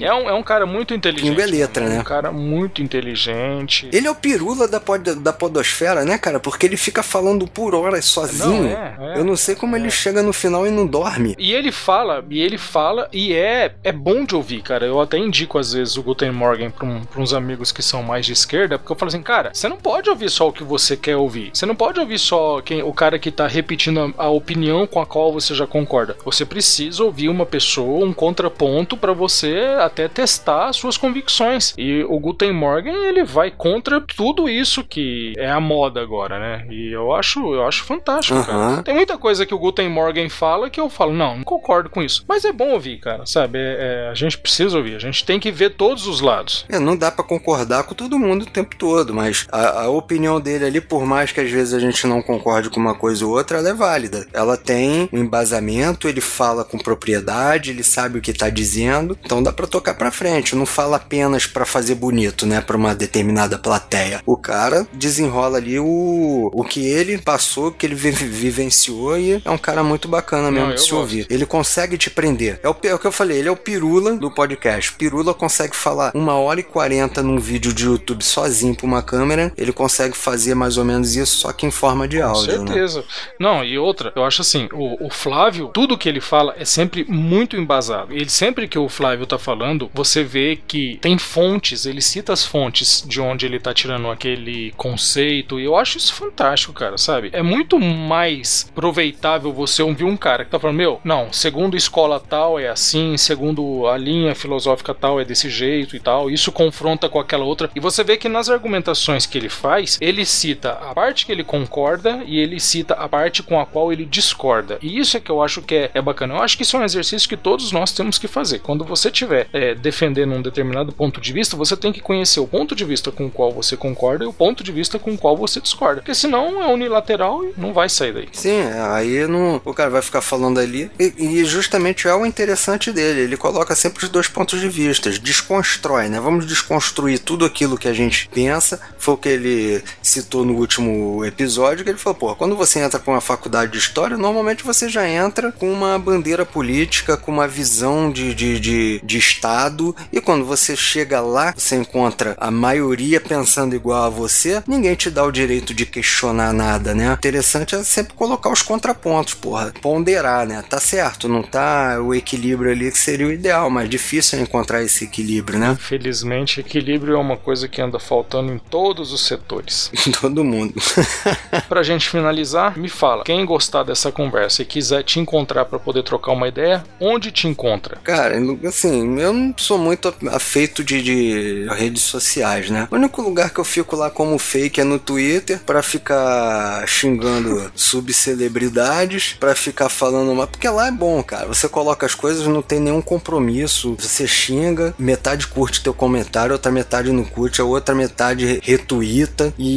[0.00, 1.28] É um, é um cara muito inteligente.
[1.28, 2.00] Pingo é letra, né?
[2.00, 3.88] Um cara muito inteligente.
[3.92, 6.40] Ele é o pirula da, pod, da podosfera, né, cara?
[6.40, 8.62] Porque ele fica falando por horas sozinho.
[8.62, 9.78] Não, é, é, eu não sei como é.
[9.78, 11.34] ele chega no final e não dorme.
[11.38, 14.86] E ele fala, e ele fala, e é, é bom de ouvir, cara.
[14.86, 18.02] Eu até indico às vezes o Guten Morgen pra, um, pra uns amigos que são
[18.02, 20.64] mais de esquerda, porque eu falo assim, cara, você não pode ouvir só o que
[20.64, 21.50] você quer ouvir.
[21.52, 24.98] Você não pode ouvir só quem, o cara que tá repetindo a, a opinião com
[24.98, 26.16] a qual você já concorda.
[26.24, 31.74] Você precisa ouvir uma pessoa, um contraponto para você até testar as suas convicções.
[31.76, 36.66] E o Guten Morgen, ele vai contra tudo isso que é a moda agora, né?
[36.70, 38.44] E eu acho, eu acho fantástico, uhum.
[38.44, 38.82] cara.
[38.82, 42.00] Tem muita coisa que o Guten Morgen fala que eu falo, não, não concordo com
[42.00, 42.24] isso.
[42.26, 43.58] Mas é bom ouvir, cara, sabe?
[43.58, 46.64] É, é, a gente precisa ouvir, a gente tem que ver todos os lados.
[46.70, 50.29] É, não dá para concordar com todo mundo o tempo todo, mas a, a opinião
[50.38, 53.32] dele ali, por mais que às vezes a gente não concorde com uma coisa ou
[53.32, 54.26] outra, ela é válida.
[54.32, 59.42] Ela tem um embasamento, ele fala com propriedade, ele sabe o que tá dizendo, então
[59.42, 60.54] dá para tocar para frente.
[60.54, 64.20] Não fala apenas para fazer bonito, né, para uma determinada plateia.
[64.26, 69.50] O cara desenrola ali o, o que ele passou, o que ele vivenciou e é
[69.50, 71.00] um cara muito bacana mesmo não, de se gosto.
[71.00, 71.26] ouvir.
[71.30, 72.60] Ele consegue te prender.
[72.62, 74.92] É o, é o que eu falei, ele é o pirula do podcast.
[74.92, 79.52] Pirula consegue falar uma hora e quarenta num vídeo de YouTube sozinho pra uma câmera,
[79.56, 82.58] ele consegue fazer mais ou menos isso, só que em forma de áudio.
[82.58, 82.66] Com né?
[82.66, 83.00] certeza.
[83.00, 83.06] Né?
[83.38, 87.04] Não, e outra, eu acho assim, o, o, Flávio, tudo que ele fala é sempre
[87.08, 88.12] muito embasado.
[88.12, 92.44] Ele sempre que o Flávio tá falando, você vê que tem fontes, ele cita as
[92.44, 97.30] fontes de onde ele tá tirando aquele conceito, e eu acho isso fantástico, cara, sabe?
[97.32, 102.20] É muito mais proveitável você ouvir um cara que tá falando, meu, não, segundo escola
[102.20, 107.08] tal é assim, segundo a linha filosófica tal é desse jeito e tal, isso confronta
[107.08, 110.94] com aquela outra, e você vê que nas argumentações que ele faz, ele cita a
[110.94, 114.78] parte que ele concorda e ele cita a parte com a qual ele discorda.
[114.82, 116.34] E isso é que eu acho que é, é bacana.
[116.34, 118.60] Eu acho que isso é um exercício que todos nós temos que fazer.
[118.60, 122.46] Quando você estiver é, defendendo um determinado ponto de vista, você tem que conhecer o
[122.46, 125.18] ponto de vista com o qual você concorda e o ponto de vista com o
[125.18, 126.00] qual você discorda.
[126.00, 128.28] Porque senão é unilateral e não vai sair daí.
[128.32, 130.90] Sim, aí não, o cara vai ficar falando ali.
[130.98, 133.20] E, e justamente é o interessante dele.
[133.20, 135.10] Ele coloca sempre os dois pontos de vista.
[135.10, 136.20] Desconstrói, né?
[136.20, 138.80] Vamos desconstruir tudo aquilo que a gente pensa.
[138.98, 142.98] Foi o que ele citou no último episódio, que ele falou, pô, quando você entra
[142.98, 147.48] para uma faculdade de história, normalmente você já entra com uma bandeira política, com uma
[147.48, 153.20] visão de, de, de, de Estado, e quando você chega lá, você encontra a maioria
[153.20, 157.10] pensando igual a você, ninguém te dá o direito de questionar nada, né?
[157.10, 160.62] O interessante é sempre colocar os contrapontos, porra, ponderar, né?
[160.68, 164.82] Tá certo, não tá o equilíbrio ali que seria o ideal, mas difícil é encontrar
[164.82, 165.76] esse equilíbrio, né?
[165.80, 169.79] Felizmente, equilíbrio é uma coisa que anda faltando em todos os setores.
[170.06, 170.74] Em todo mundo.
[171.68, 176.02] pra gente finalizar, me fala, quem gostar dessa conversa e quiser te encontrar para poder
[176.02, 177.96] trocar uma ideia, onde te encontra?
[178.02, 182.88] Cara, assim, eu não sou muito afeito de, de redes sociais, né?
[182.90, 187.70] O único lugar que eu fico lá como fake é no Twitter para ficar xingando
[187.74, 191.46] subcelebridades, para ficar falando uma, porque lá é bom, cara.
[191.46, 193.96] Você coloca as coisas, não tem nenhum compromisso.
[193.98, 199.69] Você xinga, metade curte teu comentário, outra metade não curte, a outra metade retuita e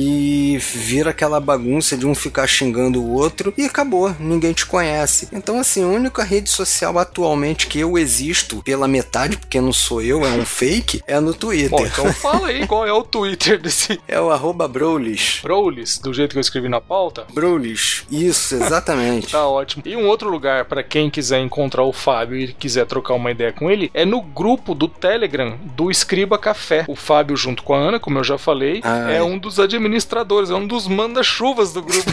[0.58, 5.30] vira aquela bagunça de um ficar xingando o outro e acabou, ninguém te conhece.
[5.32, 10.02] Então, assim, a única rede social atualmente que eu existo pela metade, porque não sou
[10.02, 11.70] eu, é um fake, é no Twitter.
[11.70, 14.00] Bom, então fala aí qual é o Twitter desse.
[14.08, 15.40] É o arroba Brolis.
[15.42, 17.26] Brolis, do jeito que eu escrevi na pauta?
[17.34, 19.32] Brolis, isso, exatamente.
[19.32, 19.82] tá ótimo.
[19.86, 23.52] E um outro lugar para quem quiser encontrar o Fábio e quiser trocar uma ideia
[23.52, 26.86] com ele é no grupo do Telegram do Escriba Café.
[26.88, 29.18] O Fábio, junto com a Ana, como eu já falei, Ai.
[29.18, 32.10] é um dos administradores administradores, é um dos manda-chuvas do grupo.